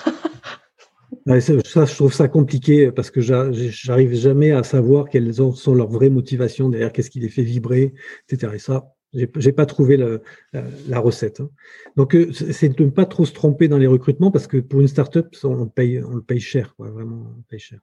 ça, 1.26 1.86
je 1.86 1.96
trouve 1.96 2.14
ça 2.14 2.28
compliqué 2.28 2.92
parce 2.92 3.12
que 3.12 3.22
j'arrive 3.22 4.14
jamais 4.14 4.52
à 4.52 4.64
savoir 4.64 5.08
quelles 5.10 5.34
sont 5.34 5.74
leurs 5.74 5.90
vraies 5.90 6.10
motivations 6.10 6.70
derrière, 6.70 6.92
qu'est-ce 6.92 7.10
qui 7.10 7.20
les 7.20 7.30
fait 7.30 7.44
vibrer, 7.44 7.94
etc. 8.28 8.54
Et 8.56 8.60
ça, 8.60 8.94
j'ai 9.14 9.52
pas 9.52 9.66
trouvé 9.66 9.98
la, 9.98 11.00
recette. 11.00 11.40
Hein. 11.40 11.50
Donc, 11.96 12.16
euh, 12.16 12.32
c'est 12.32 12.70
de 12.70 12.84
ne 12.84 12.90
pas 12.90 13.06
trop 13.06 13.26
se 13.26 13.34
tromper 13.34 13.68
dans 13.68 13.78
les 13.78 13.88
recrutements 13.88 14.32
parce 14.32 14.48
que 14.48 14.58
pour 14.58 14.82
une 14.82 14.88
startup, 14.88 15.36
on 15.44 15.68
paye, 15.68 16.02
on 16.04 16.16
le 16.16 16.22
paye 16.22 16.40
cher, 16.40 16.76
vraiment, 16.80 17.34
on 17.38 17.42
paye 17.44 17.60
cher. 17.60 17.80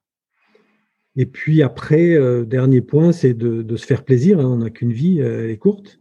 Et 1.17 1.27
puis 1.27 1.63
après, 1.63 2.15
euh, 2.15 2.45
dernier 2.45 2.81
point, 2.81 3.13
c'est 3.13 3.35
de, 3.35 3.77
se 3.77 3.87
faire 3.87 4.05
plaisir. 4.05 4.41
Hein. 4.41 4.47
on 4.47 4.57
n'a 4.59 4.71
qu'une 4.71 4.93
vie, 4.93 5.21
euh, 5.21 5.45
elle 5.45 5.51
est 5.51 5.59
courte. 5.59 5.99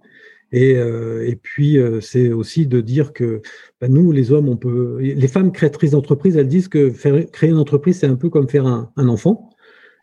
Et, 0.52 0.72
et 0.72 1.36
puis, 1.36 1.78
c'est 2.02 2.32
aussi 2.32 2.66
de 2.66 2.82
dire 2.82 3.14
que 3.14 3.44
bah, 3.80 3.88
nous, 3.88 4.12
les 4.12 4.32
hommes, 4.32 4.50
on 4.50 4.58
peut. 4.58 4.98
Les 5.00 5.28
femmes 5.28 5.52
créatrices 5.52 5.92
d'entreprise, 5.92 6.38
elles 6.38 6.48
disent 6.48 6.70
que 6.70 6.90
créer 7.26 7.52
une 7.52 7.58
entreprise, 7.58 8.00
c'est 8.00 8.08
un 8.08 8.16
peu 8.16 8.32
comme 8.32 8.50
faire 8.50 8.66
un, 8.66 9.08
enfant. 9.08 9.52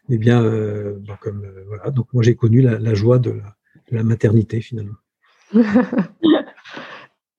Eh 0.08 0.18
bien, 0.18 0.44
bah, 1.04 1.18
comme 1.20 1.44
voilà. 1.66 1.90
Donc, 1.90 2.06
moi, 2.12 2.22
j'ai 2.22 2.36
connu 2.36 2.60
la, 2.60 2.94
joie 2.94 3.18
de 3.18 3.40
la 3.90 4.04
maternité 4.04 4.60
finalement. 4.60 4.94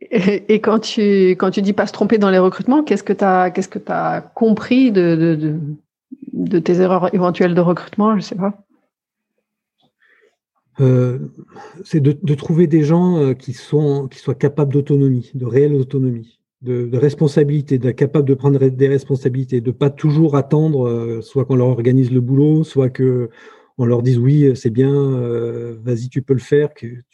Et, 0.02 0.62
quand, 0.62 0.80
tu, 0.80 1.36
dis 1.62 1.74
pas 1.74 1.88
se 1.88 1.94
tromper 1.94 2.18
dans 2.18 2.30
les 2.30 2.40
recrutements, 2.40 2.84
qu'est-ce 2.84 3.04
que 3.04 3.14
tu 3.14 3.24
as, 3.24 4.22
compris 4.34 4.92
de, 4.92 5.58
de, 6.34 6.60
tes 6.60 6.80
erreurs 6.80 7.14
éventuelles 7.14 7.56
de 7.56 7.62
recrutement 7.62 8.16
Je 8.16 8.22
sais 8.22 8.36
pas? 8.36 8.54
Euh, 10.80 11.18
c'est 11.84 12.00
de, 12.00 12.36
trouver 12.36 12.68
des 12.68 12.84
gens 12.84 13.18
euh, 13.18 13.34
qui 13.34 13.54
soient 13.54 14.36
capables 14.38 14.74
d'autonomie, 14.74 15.32
de 15.34 15.46
réelle 15.46 15.74
autonomie, 15.74 16.40
de, 16.62 16.96
responsabilité, 16.96 17.80
d'être 17.80 17.96
capable 17.96 18.28
de 18.28 18.36
prendre 18.36 18.60
des 18.60 18.88
responsabilités, 18.88 19.60
de 19.60 19.72
pas 19.72 19.90
toujours 19.90 20.36
attendre, 20.36 20.88
euh, 20.88 21.22
soit 21.22 21.46
qu'on 21.46 21.56
leur 21.56 21.68
organise 21.68 22.12
le 22.12 22.22
boulot, 22.22 22.64
soit 22.64 22.90
que 22.90 23.30
on 23.78 23.86
leur 23.86 24.02
dise 24.02 24.18
oui, 24.18 24.56
c'est 24.56 24.70
bien, 24.70 24.94
euh, 24.94 25.78
vas-y, 25.82 26.10
tu 26.10 26.22
peux 26.22 26.34
le 26.34 26.40
faire. 26.40 26.74
Tu, 26.74 27.06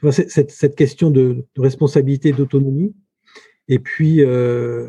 vois, 0.00 0.12
cette, 0.12 0.74
question 0.74 1.10
de, 1.10 1.44
responsabilité, 1.58 2.32
d'autonomie. 2.32 2.94
Et 3.68 3.78
puis, 3.78 4.22
euh, 4.22 4.88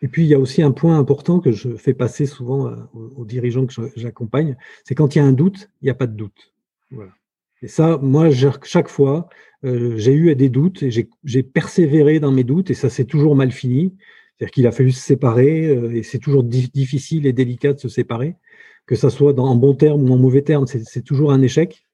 et 0.00 0.08
puis, 0.08 0.22
il 0.22 0.28
y 0.28 0.34
a 0.34 0.38
aussi 0.38 0.62
un 0.62 0.72
point 0.72 0.98
important 0.98 1.40
que 1.40 1.52
je 1.52 1.76
fais 1.76 1.94
passer 1.94 2.26
souvent 2.26 2.68
euh, 2.68 2.76
aux, 2.94 3.24
dirigeants 3.24 3.66
que 3.66 3.74
j'accompagne, 3.96 4.56
c'est 4.84 4.94
quand 4.94 5.14
il 5.14 5.18
y 5.18 5.20
a 5.20 5.24
un 5.24 5.32
doute, 5.32 5.70
il 5.82 5.86
n'y 5.86 5.90
a 5.90 5.94
pas 5.94 6.06
de 6.06 6.16
doute. 6.16 6.54
Et 7.62 7.68
ça, 7.68 7.98
moi, 8.02 8.28
chaque 8.64 8.88
fois, 8.88 9.28
j'ai 9.62 10.12
eu 10.12 10.34
des 10.34 10.48
doutes 10.48 10.82
et 10.82 10.90
j'ai 10.90 11.42
persévéré 11.42 12.18
dans 12.18 12.32
mes 12.32 12.44
doutes 12.44 12.70
et 12.70 12.74
ça 12.74 12.90
s'est 12.90 13.04
toujours 13.04 13.36
mal 13.36 13.52
fini. 13.52 13.94
C'est-à-dire 14.36 14.52
qu'il 14.52 14.66
a 14.66 14.72
fallu 14.72 14.90
se 14.90 15.00
séparer 15.00 15.72
et 15.96 16.02
c'est 16.02 16.18
toujours 16.18 16.42
difficile 16.42 17.26
et 17.26 17.32
délicat 17.32 17.74
de 17.74 17.78
se 17.78 17.88
séparer 17.88 18.36
que 18.86 18.96
ça 18.96 19.10
soit 19.10 19.32
dans, 19.32 19.46
en 19.46 19.56
bon 19.56 19.74
terme 19.74 20.08
ou 20.08 20.12
en 20.12 20.18
mauvais 20.18 20.42
terme, 20.42 20.66
c'est 20.66 21.02
toujours 21.02 21.32
un 21.32 21.42
échec. 21.42 21.84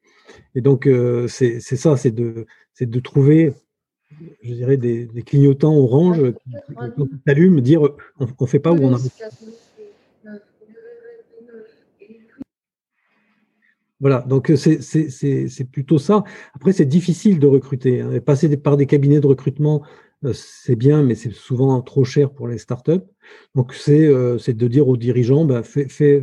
Et 0.55 0.61
donc, 0.61 0.87
euh, 0.87 1.29
c'est 1.29 1.61
ça, 1.61 1.97
c'est 1.97 2.11
de, 2.11 2.47
de 2.81 3.01
trouver, 3.01 3.53
je 4.43 4.55
dirais, 4.55 4.77
des, 4.77 5.09
clignotants 5.25 5.77
orange 5.77 6.33
qui, 6.33 6.51
t'allument, 7.27 7.61
dire 7.61 7.83
on 8.19 8.27
ne 8.41 8.47
fait 8.47 8.59
pas 8.59 8.73
où 8.73 8.83
on 8.83 8.95
a. 8.95 8.99
Voilà, 14.01 14.21
donc 14.29 14.53
c'est 14.57 15.71
plutôt 15.73 15.99
ça. 15.99 16.23
Après, 16.55 16.73
c'est 16.73 16.85
difficile 16.85 17.41
de 17.41 17.47
recruter. 17.49 18.01
Hein. 18.01 18.21
Passer 18.21 18.57
par 18.57 18.77
des 18.77 18.87
cabinets 18.87 19.21
de 19.21 19.27
recrutement, 19.27 19.83
euh, 20.25 20.33
c'est 20.33 20.77
bien, 20.77 21.03
mais 21.03 21.15
c'est 21.15 21.33
souvent 21.33 21.81
trop 21.83 22.05
cher 22.05 22.31
pour 22.31 22.49
les 22.49 22.59
startups. 22.59 23.05
Donc, 23.55 23.75
c'est 23.75 24.07
euh, 24.07 24.39
de 24.47 24.69
dire 24.69 24.89
aux 24.89 24.97
dirigeants, 24.97 25.45
bah, 25.45 25.63
fais, 25.65 25.89
fais, 25.89 26.23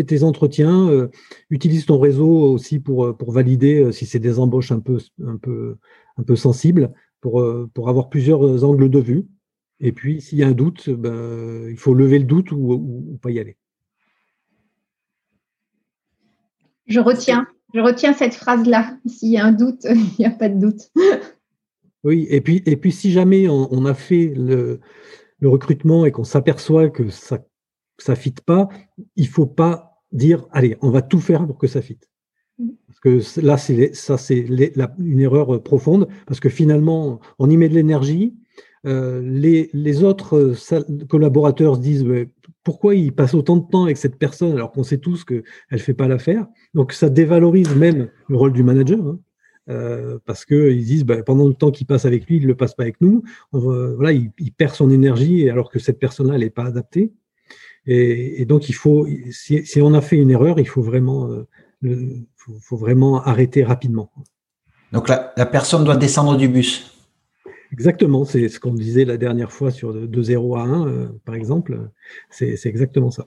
fais 0.00 0.06
tes 0.06 0.22
entretiens, 0.22 0.88
euh, 0.88 1.08
utilise 1.50 1.86
ton 1.86 1.98
réseau 1.98 2.30
aussi 2.30 2.80
pour, 2.80 3.04
euh, 3.04 3.12
pour 3.12 3.32
valider 3.32 3.80
euh, 3.80 3.92
si 3.92 4.06
c'est 4.06 4.18
des 4.18 4.38
embauches 4.38 4.72
un 4.72 4.80
peu, 4.80 4.98
un 5.24 5.36
peu, 5.36 5.76
un 6.16 6.22
peu 6.22 6.36
sensibles. 6.36 6.92
pour, 7.20 7.44
pour 7.74 7.90
avoir 7.90 8.08
plusieurs 8.08 8.64
angles 8.64 8.88
de 8.88 8.98
vue. 8.98 9.26
Et 9.78 9.92
puis, 9.92 10.22
s'il 10.22 10.38
y 10.38 10.42
a 10.42 10.46
un 10.46 10.52
doute, 10.52 10.88
ben, 10.88 11.68
il 11.68 11.76
faut 11.76 11.92
lever 11.92 12.18
le 12.18 12.24
doute 12.24 12.50
ou, 12.50 13.18
pas 13.20 13.30
y 13.30 13.38
aller. 13.38 13.58
Je 16.86 17.00
retiens, 17.00 17.46
je 17.74 17.80
retiens 17.80 18.14
cette 18.14 18.34
phrase-là. 18.34 18.96
S'il 19.04 19.32
y 19.32 19.36
a 19.36 19.44
un 19.44 19.52
doute, 19.52 19.84
il 19.84 20.14
n'y 20.18 20.24
a 20.24 20.30
pas 20.30 20.48
de 20.48 20.58
doute. 20.58 20.90
Oui, 22.04 22.26
et 22.30 22.40
puis, 22.40 22.62
et 22.64 22.76
puis 22.76 22.92
si 22.92 23.12
jamais 23.12 23.48
on, 23.48 23.84
a 23.84 23.92
fait 23.92 24.32
le, 24.34 24.80
recrutement 25.42 26.06
et 26.06 26.12
qu'on 26.12 26.24
s'aperçoit 26.24 26.88
que 26.88 27.10
ça 27.10 27.38
ne 28.08 28.14
fit 28.14 28.34
pas, 28.44 28.68
il 29.16 29.24
ne 29.24 29.30
faut 29.30 29.46
pas 29.46 29.89
dire 30.12 30.46
allez, 30.52 30.76
on 30.82 30.90
va 30.90 31.02
tout 31.02 31.20
faire 31.20 31.46
pour 31.46 31.58
que 31.58 31.66
ça 31.66 31.82
fitte. 31.82 32.10
Parce 32.86 33.00
que 33.00 33.40
là, 33.40 33.56
c'est 33.56 33.94
ça, 33.94 34.18
c'est 34.18 34.46
une 34.98 35.20
erreur 35.20 35.62
profonde, 35.62 36.08
parce 36.26 36.40
que 36.40 36.50
finalement, 36.50 37.20
on 37.38 37.48
y 37.48 37.56
met 37.56 37.70
de 37.70 37.74
l'énergie, 37.74 38.34
euh, 38.86 39.20
les, 39.22 40.04
autres 40.04 40.36
euh, 40.36 41.04
collaborateurs 41.08 41.76
se 41.76 41.80
disent 41.80 42.06
pourquoi 42.64 42.94
il 42.94 43.12
passe 43.14 43.34
autant 43.34 43.56
de 43.56 43.68
temps 43.68 43.84
avec 43.84 43.98
cette 43.98 44.16
personne 44.16 44.52
alors 44.52 44.72
qu'on 44.72 44.84
sait 44.84 44.98
tous 44.98 45.24
qu'elle 45.24 45.42
ne 45.70 45.78
fait 45.78 45.94
pas 45.94 46.08
l'affaire? 46.08 46.46
Donc 46.74 46.92
ça 46.92 47.10
dévalorise 47.10 47.74
même 47.76 48.08
le 48.28 48.36
rôle 48.36 48.52
du 48.52 48.62
manager. 48.62 49.00
Hein, 49.06 49.18
euh, 49.68 50.18
parce 50.24 50.44
qu'ils 50.46 50.84
disent 50.84 51.04
bah, 51.04 51.22
pendant 51.22 51.46
le 51.46 51.54
temps 51.54 51.70
qu'il 51.70 51.86
passe 51.86 52.06
avec 52.06 52.26
lui, 52.26 52.36
il 52.36 52.42
ne 52.42 52.48
le 52.48 52.56
passe 52.56 52.74
pas 52.74 52.84
avec 52.84 53.00
nous. 53.00 53.22
voilà, 53.52 54.12
il, 54.12 54.52
perd 54.56 54.74
son 54.74 54.90
énergie 54.90 55.48
alors 55.48 55.70
que 55.70 55.78
cette 55.78 55.98
personne-là, 55.98 56.34
elle 56.34 56.40
n'est 56.40 56.50
pas 56.50 56.64
adaptée. 56.64 57.12
Et, 57.86 58.44
donc, 58.44 58.68
il 58.68 58.74
faut, 58.74 59.06
si, 59.30 59.80
on 59.80 59.94
a 59.94 60.00
fait 60.00 60.16
une 60.16 60.30
erreur, 60.30 60.58
il 60.60 60.68
faut 60.68 60.82
vraiment, 60.82 61.28
faut, 62.36 62.76
vraiment 62.76 63.22
arrêter 63.22 63.64
rapidement. 63.64 64.10
Donc, 64.92 65.08
la 65.08 65.46
personne 65.46 65.84
doit 65.84 65.96
descendre 65.96 66.36
du 66.36 66.48
bus. 66.48 66.90
Exactement, 67.72 68.24
c'est 68.24 68.48
ce 68.48 68.58
qu'on 68.58 68.74
disait 68.74 69.04
la 69.04 69.16
dernière 69.16 69.52
fois 69.52 69.70
sur 69.70 69.94
de 69.94 70.22
0 70.22 70.56
à 70.56 70.62
1, 70.62 70.88
euh, 70.88 71.08
par 71.24 71.34
exemple. 71.34 71.78
C'est 72.30 72.66
exactement 72.66 73.10
ça. 73.10 73.26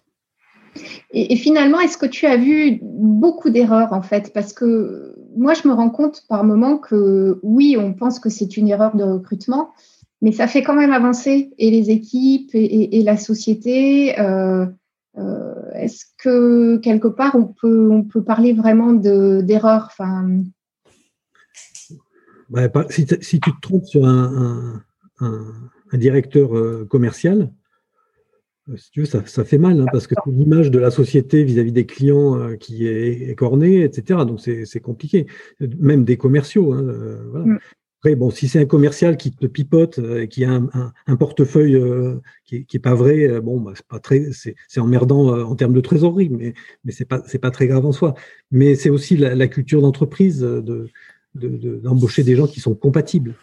Et, 1.12 1.36
finalement, 1.36 1.80
est-ce 1.80 1.98
que 1.98 2.06
tu 2.06 2.26
as 2.26 2.36
vu 2.36 2.80
beaucoup 2.82 3.50
d'erreurs 3.52 3.94
en 3.94 4.02
fait? 4.02 4.34
Parce 4.34 4.54
que 4.54 5.16
moi, 5.38 5.54
je 5.54 5.68
me 5.68 5.74
rends 5.74 5.92
compte 5.92 6.24
par 6.28 6.44
moment 6.44 6.78
que 6.78 7.40
oui, 7.44 7.78
on 7.80 7.94
pense 7.94 8.20
que 8.20 8.30
c'est 8.30 8.58
une 8.58 8.68
erreur 8.68 8.96
de 8.96 9.04
recrutement, 9.04 9.72
mais 10.24 10.32
ça 10.32 10.48
fait 10.48 10.64
quand 10.64 10.74
même 10.74 10.94
avancer 10.94 11.52
et 11.58 11.70
les 11.70 11.92
équipes 11.92 12.52
et, 12.54 13.04
la 13.04 13.18
société. 13.18 14.18
Euh, 14.22 14.66
euh, 15.18 15.70
est-ce 15.74 16.06
que 16.18 16.78
quelque 16.78 17.10
part 17.10 17.36
on 17.36 17.44
peut, 17.44 17.92
on 17.92 18.04
peut 18.04 18.24
parler 18.24 18.54
vraiment 18.54 18.94
d'erreur 18.94 19.90
enfin, 19.92 20.42
bah, 22.50 22.70
si, 22.90 23.06
tu 23.06 23.38
te 23.38 23.62
trompes 23.62 23.86
sur 23.86 24.08
un, 24.08 24.82
directeur 25.92 26.56
euh, 26.56 26.88
commercial, 26.90 27.52
si 28.78 28.92
tu 28.92 29.02
veux, 29.02 29.06
ça, 29.06 29.44
fait 29.44 29.58
mal, 29.58 29.82
hein, 29.82 29.88
parce 29.92 30.08
que 30.08 30.16
l'image 30.26 30.72
de 30.72 30.80
la 30.80 30.90
société 30.90 31.44
vis-à-vis 31.44 31.74
des 31.74 31.86
clients 31.86 32.56
qui 32.62 32.88
est 32.88 33.36
cornée, 33.36 33.84
etc. 33.84 34.22
Donc 34.26 34.40
c'est 34.40 34.80
compliqué. 34.80 35.28
Même 35.60 36.06
des 36.06 36.16
commerciaux. 36.16 36.72
Hein, 36.72 36.82
mm. 36.82 37.60
Après, 38.04 38.18
bon, 38.18 38.32
si 38.32 38.50
c'est 38.50 38.60
un 38.60 38.66
commercial 38.66 39.16
qui 39.16 39.32
te 39.32 39.46
pipote 39.46 39.98
et 39.98 40.28
qui 40.28 40.44
a 40.44 40.62
un, 41.08 41.16
portefeuille 41.16 41.82
qui, 42.44 42.68
n'est 42.74 42.80
pas 42.82 42.96
vrai, 42.96 43.40
bon, 43.40 43.62
bah, 43.62 43.72
c'est 43.76 43.88
pas 43.88 44.00
très, 44.00 44.28
c'est 44.34 44.80
emmerdant 44.82 45.42
en 45.42 45.56
termes 45.56 45.72
de 45.72 45.80
trésorerie, 45.80 46.28
mais 46.28 46.54
mais 46.84 46.92
c'est 46.92 47.06
pas 47.06 47.24
c'est 47.26 47.40
pas 47.40 47.50
très 47.50 47.66
grave 47.66 47.86
en 47.86 47.94
soi. 47.94 48.14
Mais 48.52 48.76
c'est 48.76 48.90
aussi 48.90 49.16
la, 49.16 49.36
la 49.36 49.48
culture 49.48 49.82
d'entreprise 49.82 50.42
de 50.42 50.90
d'embaucher 51.34 52.24
des 52.24 52.36
gens 52.36 52.46
qui 52.46 52.60
sont 52.60 52.76
compatibles. 52.76 53.36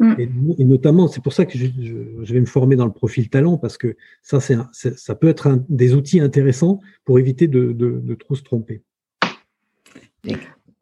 Mm. 0.00 0.14
Et, 0.58 0.64
notamment, 0.64 1.08
c'est 1.08 1.22
pour 1.22 1.32
ça 1.32 1.44
que 1.44 1.58
je, 1.58 2.32
vais 2.32 2.40
me 2.40 2.46
former 2.46 2.76
dans 2.76 2.86
le 2.86 2.92
profil 2.92 3.28
talent, 3.30 3.58
parce 3.58 3.76
que 3.78 3.96
ça, 4.22 4.40
c'est 4.40 4.56
ça 4.72 5.14
peut 5.14 5.28
être 5.28 5.46
un, 5.46 5.64
des 5.68 5.94
outils 5.94 6.20
intéressants 6.20 6.80
pour 7.04 7.18
éviter 7.18 7.48
de, 7.48 8.14
trop 8.14 8.34
se 8.34 8.42
tromper. 8.42 8.82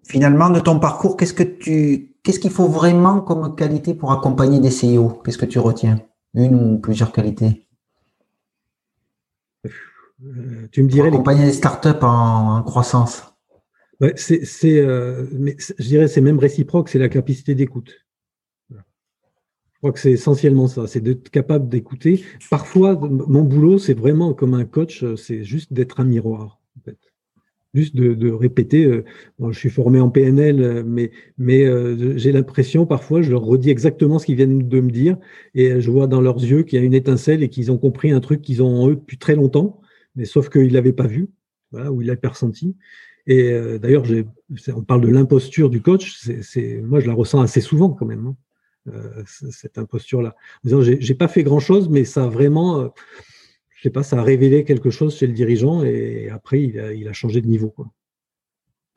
finalement, 0.07 0.51
de 0.51 0.61
ton 0.61 0.79
parcours, 0.79 1.17
qu'est-ce 1.17 1.35
que 1.35 1.43
tu, 1.43 2.16
qu'est-ce 2.27 2.41
qu'il 2.41 2.51
faut 2.51 2.67
vraiment 2.67 3.21
comme 3.21 3.55
qualité 3.55 3.95
pour 3.95 4.11
accompagner 4.11 4.59
des 4.59 4.71
CEO 4.71 5.21
Qu'est-ce 5.25 5.39
que 5.39 5.47
tu 5.47 5.61
retiens? 5.61 6.01
Une 6.35 6.57
ou 6.57 6.79
plusieurs 6.79 7.13
qualités? 7.13 7.69
Euh, 9.65 10.67
Tu 10.73 10.83
me 10.83 10.89
dirais 10.89 11.09
accompagner 11.09 11.43
les... 11.43 11.47
des 11.47 11.53
startups 11.53 12.03
en 12.03 12.63
croissance 12.65 13.23
c'est, 14.17 14.79
euh, 14.79 15.27
mais 15.33 15.57
je 15.59 15.85
dirais, 15.85 16.07
c'est 16.07 16.21
même 16.21 16.39
réciproque, 16.39 16.91
c'est 16.91 16.99
la 16.99 17.09
capacité 17.09 17.55
d'écoute. 17.55 17.95
Je 18.71 19.79
crois 19.79 19.93
que 19.93 19.99
c'est 19.99 20.13
essentiellement 20.13 20.69
ça, 20.69 20.87
c'est 20.87 21.01
d'être 21.01 21.31
capable 21.31 21.69
d'écouter. 21.69 22.25
Parfois, 22.51 22.95
mon 22.95 23.43
boulot, 23.43 23.79
c'est 23.79 23.95
vraiment 23.95 24.35
comme 24.35 24.53
un 24.53 24.67
coach, 24.67 25.03
c'est 25.17 25.45
juste 25.45 25.73
d'être 25.73 26.01
un 26.01 26.05
miroir. 26.05 26.61
De, 27.95 28.31
répéter. 28.31 28.85
Euh, 28.85 29.05
je 29.51 29.59
suis 29.59 29.71
formé 29.71 30.01
en 30.01 30.11
PNL, 30.11 30.85
mais, 30.87 31.11
mais 31.39 31.67
euh, 31.67 32.17
j'ai 32.17 32.33
l'impression 32.33 32.87
parfois, 32.87 33.23
je 33.23 33.31
leur 33.31 33.43
redis 33.43 33.71
exactement 33.71 34.19
ce 34.19 34.27
qu'ils 34.27 34.37
viennent 34.37 34.69
de 34.69 34.81
me 34.81 34.91
dire, 34.91 35.17
et 35.55 35.81
je 35.81 35.91
vois 35.91 36.07
dans 36.07 36.21
leurs 36.21 36.43
yeux 36.43 36.63
qu'il 36.63 36.79
y 36.79 36.83
a 36.83 36.85
une 36.85 36.95
étincelle 36.95 37.43
et 37.43 37.49
qu'ils 37.49 37.71
ont 37.71 37.79
compris 37.79 38.11
un 38.11 38.21
truc 38.21 38.43
qu'ils 38.43 38.63
ont 38.63 38.83
en 38.83 38.89
eux 38.91 38.97
depuis 38.97 39.19
très 39.19 39.35
longtemps, 39.35 39.81
mais 40.15 40.25
sauf 40.25 40.49
qu'ils 40.49 40.73
l'avaient 40.73 40.93
pas 40.93 41.07
vu, 41.07 41.29
ou 41.73 42.03
ils 42.03 42.07
l'avaient 42.07 42.29
ressenti. 42.29 42.75
Et 43.27 43.51
euh, 43.53 43.79
d'ailleurs, 43.79 44.05
on 44.75 44.83
parle 44.83 45.01
de 45.01 45.09
l'imposture 45.09 45.69
du 45.69 45.83
coach. 45.83 46.29
Moi, 46.83 47.01
je 47.01 47.07
la 47.07 47.15
ressens 47.15 47.41
assez 47.41 47.61
souvent 47.61 47.91
quand 47.91 48.07
même, 48.07 48.27
hein, 48.27 48.37
euh, 48.89 49.23
cette 49.27 49.79
imposture-là. 49.79 50.37
J'ai 50.65 51.15
pas 51.15 51.29
fait 51.29 51.43
grand-chose, 51.43 51.89
mais 51.89 52.05
ça 52.05 52.25
a 52.25 52.29
vraiment, 52.29 52.81
euh, 52.81 52.89
sais 53.87 53.93
pas, 53.93 54.03
ça 54.03 54.19
a 54.19 54.23
révélé 54.23 54.65
quelque 54.65 54.91
chose 54.91 55.17
chez 55.17 55.29
le 55.29 55.33
dirigeant 55.33 55.85
et 55.85 56.29
après, 56.31 56.63
il 56.63 57.09
a, 57.09 57.13
changé 57.13 57.41
de 57.41 57.47
niveau. 57.47 57.69
Quoi. 57.69 57.87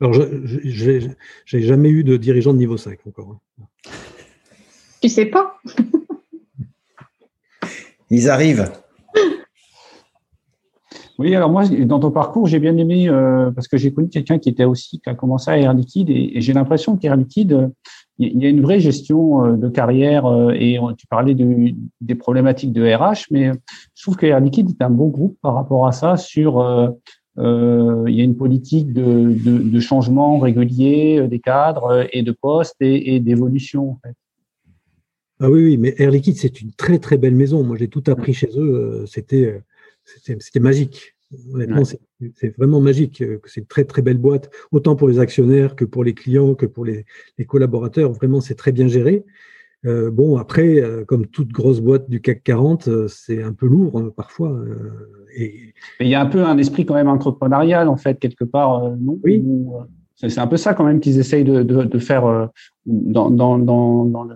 Alors, 0.00 0.14
je 0.14 1.08
n'ai 1.52 1.62
jamais 1.62 1.90
eu 1.90 2.02
de 2.02 2.16
dirigeant 2.16 2.52
de 2.52 2.58
niveau 2.58 2.76
5 2.76 2.98
encore. 3.06 3.38
Hein. 3.60 3.64
Tu 5.00 5.08
sais 5.08 5.26
pas 5.26 5.60
Ils 8.10 8.28
arrivent. 8.28 8.72
Oui, 11.18 11.36
alors 11.36 11.50
moi, 11.50 11.68
dans 11.68 12.00
ton 12.00 12.10
parcours, 12.10 12.46
j'ai 12.46 12.58
bien 12.58 12.76
aimé 12.78 13.08
euh, 13.08 13.52
parce 13.52 13.68
que 13.68 13.76
j'ai 13.76 13.92
connu 13.92 14.08
quelqu'un 14.08 14.38
qui 14.38 14.48
était 14.48 14.64
aussi 14.64 15.00
qui 15.00 15.08
a 15.08 15.14
commencé 15.14 15.50
à 15.50 15.58
Air 15.58 15.74
Liquide 15.74 16.10
et, 16.10 16.40
j'ai 16.40 16.52
l'impression 16.52 16.96
qu'Air 16.96 17.14
Liquide, 17.14 17.70
il 18.20 18.42
y 18.42 18.46
a 18.46 18.48
une 18.48 18.60
vraie 18.60 18.80
gestion 18.80 19.44
euh, 19.44 19.56
de 19.56 19.68
carrière 19.68 20.26
euh, 20.26 20.52
et 20.52 20.78
tu 20.96 21.06
parlais 21.06 21.34
de, 21.34 21.74
des 22.00 22.14
problématiques 22.14 22.72
de 22.72 22.84
RH, 22.84 23.26
mais 23.30 23.52
je 23.94 24.02
trouve 24.02 24.16
qu'Air 24.16 24.40
Liquide 24.40 24.70
est 24.70 24.82
un 24.82 24.90
bon 24.90 25.08
groupe 25.08 25.38
par 25.40 25.54
rapport 25.54 25.86
à 25.86 25.92
ça. 25.92 26.16
Sur, 26.16 26.94
il 27.38 28.14
y 28.14 28.20
a 28.20 28.24
une 28.24 28.36
politique 28.36 28.92
de, 28.92 29.32
de, 29.32 29.58
de 29.58 29.80
changement 29.80 30.38
régulier 30.38 31.26
des 31.28 31.38
cadres 31.38 32.06
et 32.12 32.22
de 32.22 32.32
postes 32.32 32.76
et, 32.80 33.14
et 33.14 33.20
d'évolution. 33.20 33.92
En 33.92 33.98
fait. 34.04 34.14
Ah 35.40 35.50
oui, 35.50 35.64
oui, 35.64 35.76
mais 35.78 35.94
Air 35.96 36.10
Liquide, 36.10 36.36
c'est 36.36 36.60
une 36.60 36.72
très 36.72 36.98
très 36.98 37.16
belle 37.16 37.34
maison. 37.34 37.64
Moi, 37.64 37.76
j'ai 37.78 37.88
tout 37.88 38.04
appris 38.08 38.34
chez 38.34 38.50
eux. 38.56 39.04
C'était 39.06 39.62
c'était 40.04 40.60
magique. 40.60 41.14
Honnêtement, 41.52 41.84
c'est 41.84 42.56
vraiment 42.56 42.80
magique. 42.80 43.22
Euh, 43.22 43.40
c'est 43.44 43.60
une 43.60 43.66
très 43.66 43.84
très 43.84 44.02
belle 44.02 44.18
boîte, 44.18 44.50
autant 44.72 44.96
pour 44.96 45.08
les 45.08 45.20
actionnaires 45.20 45.76
que 45.76 45.84
pour 45.84 46.02
les 46.02 46.14
clients, 46.14 46.54
que 46.54 46.66
pour 46.66 46.84
les, 46.84 47.04
collaborateurs. 47.46 48.12
Vraiment, 48.12 48.40
c'est 48.40 48.56
très 48.56 48.72
bien 48.72 48.88
géré. 48.88 49.24
Euh, 49.86 50.10
bon, 50.10 50.36
après, 50.36 50.80
euh, 50.80 51.04
comme 51.04 51.26
toute 51.26 51.52
grosse 51.52 51.80
boîte 51.80 52.10
du 52.10 52.20
CAC 52.20 52.42
40, 52.42 53.08
c'est 53.08 53.42
un 53.42 53.52
peu 53.52 53.66
lourd 53.66 53.98
hein, 53.98 54.12
parfois. 54.14 54.60
et... 55.34 55.72
il 56.00 56.08
y 56.08 56.14
a 56.14 56.20
un 56.20 56.26
peu 56.26 56.44
un 56.44 56.58
esprit 56.58 56.84
quand 56.84 56.94
même 56.94 57.08
entrepreneurial, 57.08 57.88
en 57.88 57.96
fait, 57.96 58.18
quelque 58.18 58.44
part, 58.44 58.90
non? 58.96 59.18
Oui. 59.22 59.42
C'est 60.16 60.38
un 60.38 60.46
peu 60.46 60.58
ça 60.58 60.74
quand 60.74 60.84
même 60.84 61.00
qu'ils 61.00 61.18
essayent 61.18 61.44
de, 61.44 61.98
faire 61.98 62.50
dans, 62.84 63.30
dans, 63.30 63.58
dans, 63.58 64.26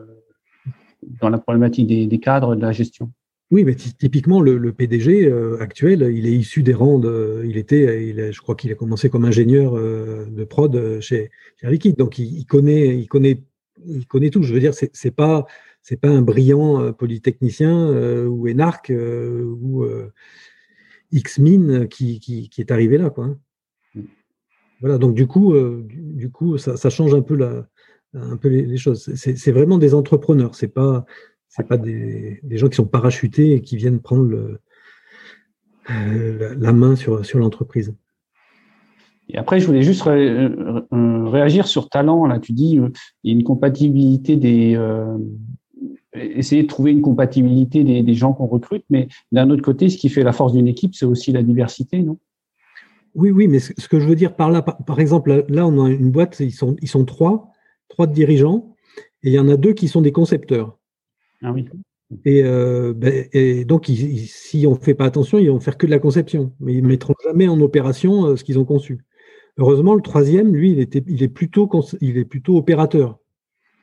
la 1.29 1.39
problématique 1.39 1.89
des, 1.89 2.07
des 2.07 2.21
cadres 2.21 2.57
de 2.57 2.63
la 2.63 2.73
gestion. 2.73 3.11
Oui, 3.55 3.63
mais 3.63 3.77
typiquement, 3.77 4.41
le, 4.41 4.73
PDG 4.73 5.29
euh, 5.29 5.61
actuel, 5.61 6.11
il 6.13 6.27
est 6.27 6.33
issu 6.33 6.65
des 6.65 6.75
rangs 6.75 7.01
il 7.45 7.57
était, 7.57 8.09
il 8.09 8.33
je 8.33 8.41
crois 8.41 8.57
qu'il 8.57 8.73
a 8.73 8.75
commencé 8.75 9.09
comme 9.09 9.25
ingénieur 9.25 9.77
euh, 9.77 10.27
de 10.27 10.43
prod 10.43 10.99
chez, 10.99 11.31
chez 11.61 11.71
Liquid, 11.71 11.97
donc 11.97 12.19
il, 12.19 12.45
connaît, 12.47 12.99
il 12.99 13.07
connaît, 13.07 13.45
il 13.87 14.09
connaît 14.09 14.31
tout. 14.31 14.43
Je 14.43 14.53
veux 14.53 14.59
dire, 14.59 14.75
c'est, 14.75 14.91
c'est 14.93 15.13
pas, 15.13 15.47
pas 16.03 16.09
un 16.09 16.21
brillant 16.21 16.83
euh, 16.83 16.91
polytechnicien 16.91 18.27
ou 18.27 18.49
énarque 18.49 18.93
ou 18.93 19.87
X-Min 21.13 21.87
qui, 21.87 22.51
est 22.59 22.73
arrivé 22.73 22.99
là, 22.99 23.11
quoi. 23.11 23.27
Hein. 23.27 23.39
Voilà, 24.81 24.99
donc 24.99 25.15
du 25.15 25.29
coup, 25.29 25.55
du, 25.85 26.29
coup, 26.29 26.59
ça, 26.59 26.91
change 26.91 27.15
un 27.15 27.23
peu 27.23 27.37
la, 27.37 27.69
un 28.15 28.37
peu 28.37 28.49
les, 28.49 28.63
les 28.63 28.79
choses. 28.79 29.15
C'est 29.15 29.53
vraiment 29.53 29.79
des 29.79 29.95
entrepreneurs, 29.95 30.57
c'est 30.57 30.75
pas 30.75 31.07
c'est 31.57 31.69
pas 31.69 31.77
des, 31.77 32.41
gens 32.51 32.69
qui 32.69 32.77
sont 32.77 32.87
parachutés 32.87 33.53
et 33.53 33.61
qui 33.61 33.77
viennent 33.77 34.01
prendre 34.01 34.59
euh, 35.91 36.55
la 36.59 36.73
main 36.73 36.97
sur, 36.97 37.25
sur 37.25 37.39
l'entreprise. 37.39 37.95
Et 39.29 39.39
après, 39.39 39.61
je 39.61 39.67
voulais 39.67 39.83
juste 39.83 40.03
réagir 40.03 41.67
sur 41.67 41.89
talent. 41.89 42.27
Là, 42.27 42.41
tu 42.41 42.53
dis 42.53 42.79
euh, 42.79 42.89
il 43.23 43.33
y 43.33 43.35
a 43.35 43.39
une 43.39 43.45
compatibilité 43.45 44.37
des, 44.37 44.75
euh, 44.77 45.17
essayer 46.13 46.65
de 46.65 46.69
trouver 46.69 46.91
une 46.91 47.03
compatibilité 47.03 47.85
des, 47.85 48.15
gens 48.15 48.33
qu'on 48.33 48.47
recrute, 48.47 48.85
mais 48.91 49.07
d'un 49.31 49.49
autre 49.51 49.63
côté, 49.63 49.89
ce 49.89 49.97
qui 49.97 50.09
fait 50.09 50.25
la 50.25 50.33
force 50.33 50.53
d'une 50.53 50.67
équipe, 50.67 50.95
c'est 50.95 51.07
aussi 51.07 51.31
la 51.31 51.43
diversité, 51.43 52.03
non? 52.03 52.19
Oui, 53.15 53.31
oui, 53.31 53.47
mais 53.47 53.61
ce 53.61 53.89
que 53.89 54.01
je 54.01 54.09
veux 54.09 54.17
dire 54.17 54.35
par 54.35 54.51
là, 54.51 54.61
par, 54.61 54.99
exemple, 54.99 55.45
là, 55.49 55.69
on 55.69 55.85
a 55.85 55.89
une 55.89 56.11
boîte, 56.11 56.41
ils 56.41 56.51
sont, 56.51 56.75
ils 56.83 56.89
sont 56.89 57.05
trois, 57.05 57.53
trois 57.89 58.09
dirigeants, 58.09 58.75
et 59.23 59.29
il 59.29 59.33
y 59.33 59.39
en 59.39 59.49
a 59.49 59.57
deux 59.57 59.73
qui 59.73 59.87
sont 59.87 60.01
des 60.01 60.11
concepteurs. 60.11 60.77
Ah. 61.45 61.55
Et, 62.25 62.43
euh, 62.45 62.93
ben, 62.95 63.65
donc, 63.65 63.87
si 63.87 64.67
on 64.67 64.73
ne 64.73 64.79
fait 64.79 64.95
pas 64.95 65.05
attention, 65.05 65.39
ils 65.39 65.51
vont 65.51 65.61
faire 65.61 65.77
que 65.77 65.87
de 65.87 65.91
la 65.91 65.99
conception, 65.99 66.53
mais 66.61 66.75
ils 66.75 66.83
ne 66.83 66.89
mettront 66.89 67.15
jamais 67.25 67.49
en 67.49 67.61
opération 67.61 68.27
euh, 68.27 68.37
ce 68.37 68.45
qu'ils 68.45 68.59
ont 68.59 68.65
conçu. 68.65 69.05
Heureusement, 69.59 69.95
le 69.95 70.03
troisième, 70.03 70.55
lui, 70.55 70.73
il, 70.73 70.81
est, 71.23 71.29
plutôt, 71.29 71.69
opérateur. 72.57 73.19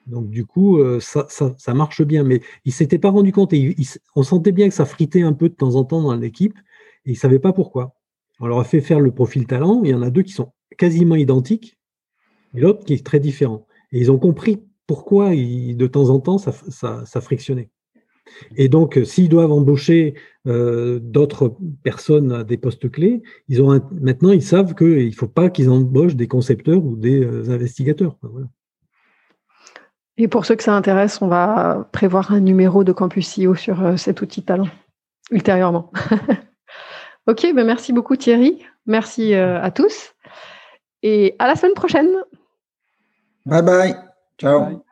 Donc, 0.07 0.29
du 0.29 0.45
coup, 0.45 0.79
euh, 0.79 0.99
ça, 0.99 1.73
marche 1.73 2.01
bien. 2.01 2.23
Mais 2.23 2.41
il 2.65 2.69
ne 2.69 2.73
s'était 2.73 2.97
pas 2.97 3.09
rendu 3.09 3.31
compte. 3.31 3.53
Et 3.53 3.75
on 4.15 4.23
sentait 4.23 4.51
bien 4.51 4.67
que 4.67 4.73
ça 4.73 4.85
fritait 4.85 5.21
un 5.21 5.33
peu 5.33 5.47
de 5.47 5.53
temps 5.53 5.75
en 5.75 5.85
temps 5.85 6.01
dans 6.01 6.15
l'équipe. 6.15 6.57
Et 7.05 7.11
il 7.11 7.13
ne 7.13 7.17
savait 7.17 7.39
pas 7.39 7.53
pourquoi. 7.53 7.95
On 8.39 8.47
leur 8.47 8.59
a 8.59 8.63
fait 8.63 8.81
faire 8.81 8.99
le 8.99 9.11
profil 9.11 9.45
talent. 9.45 9.81
Il 9.83 9.91
y 9.91 9.93
en 9.93 10.01
a 10.01 10.09
deux 10.09 10.23
qui 10.23 10.33
sont 10.33 10.51
quasiment 10.77 11.15
identiques. 11.15 11.77
Et 12.53 12.59
l'autre 12.59 12.83
qui 12.83 12.93
est 12.93 13.05
très 13.05 13.21
différent. 13.21 13.65
Et 13.93 13.99
ils 13.99 14.11
ont 14.11 14.19
compris 14.19 14.61
pourquoi 14.91 15.29
de 15.29 15.87
temps 15.87 16.09
en 16.09 16.19
temps 16.19 16.37
ça, 16.37 16.51
ça 17.05 17.21
frictionnait. 17.21 17.69
Et 18.57 18.67
donc, 18.67 18.97
euh, 18.97 19.05
s'ils 19.05 19.29
doivent 19.29 19.53
embaucher 19.53 20.15
euh, 20.47 20.99
d'autres 21.01 21.55
personnes 21.81 22.33
à 22.33 22.43
des 22.43 22.57
postes 22.57 22.91
clés, 22.91 23.21
ils 23.47 23.61
ont 23.61 23.81
maintenant 24.01 24.31
ils 24.31 24.43
savent 24.43 24.75
qu'il 24.75 25.07
ne 25.07 25.11
faut 25.11 25.29
pas 25.29 25.49
qu'ils 25.49 25.69
embauchent 25.69 26.15
des 26.15 26.27
concepteurs 26.27 26.83
ou 26.83 26.97
des 26.97 27.23
euh, 27.23 27.49
investigateurs. 27.49 28.17
Et 30.17 30.27
pour 30.27 30.45
ceux 30.45 30.55
que 30.55 30.63
ça 30.63 30.75
intéresse, 30.75 31.21
on 31.21 31.27
va 31.27 31.87
prévoir 31.93 32.33
un 32.33 32.41
numéro 32.41 32.83
de 32.83 32.91
Campus 32.91 33.37
IO 33.37 33.55
sur 33.55 33.97
cet 33.97 34.21
outil 34.21 34.43
talent 34.43 34.67
ultérieurement. 35.31 35.89
ok, 37.27 37.53
ben 37.55 37.65
merci 37.65 37.93
beaucoup 37.93 38.17
Thierry. 38.17 38.61
Merci 38.85 39.33
à 39.35 39.71
tous. 39.71 40.13
Et 41.01 41.35
à 41.39 41.47
la 41.47 41.55
semaine 41.55 41.75
prochaine. 41.75 42.09
Bye 43.45 43.63
bye. 43.63 44.10
Tchau. 44.41 44.59
Bye. 44.59 44.90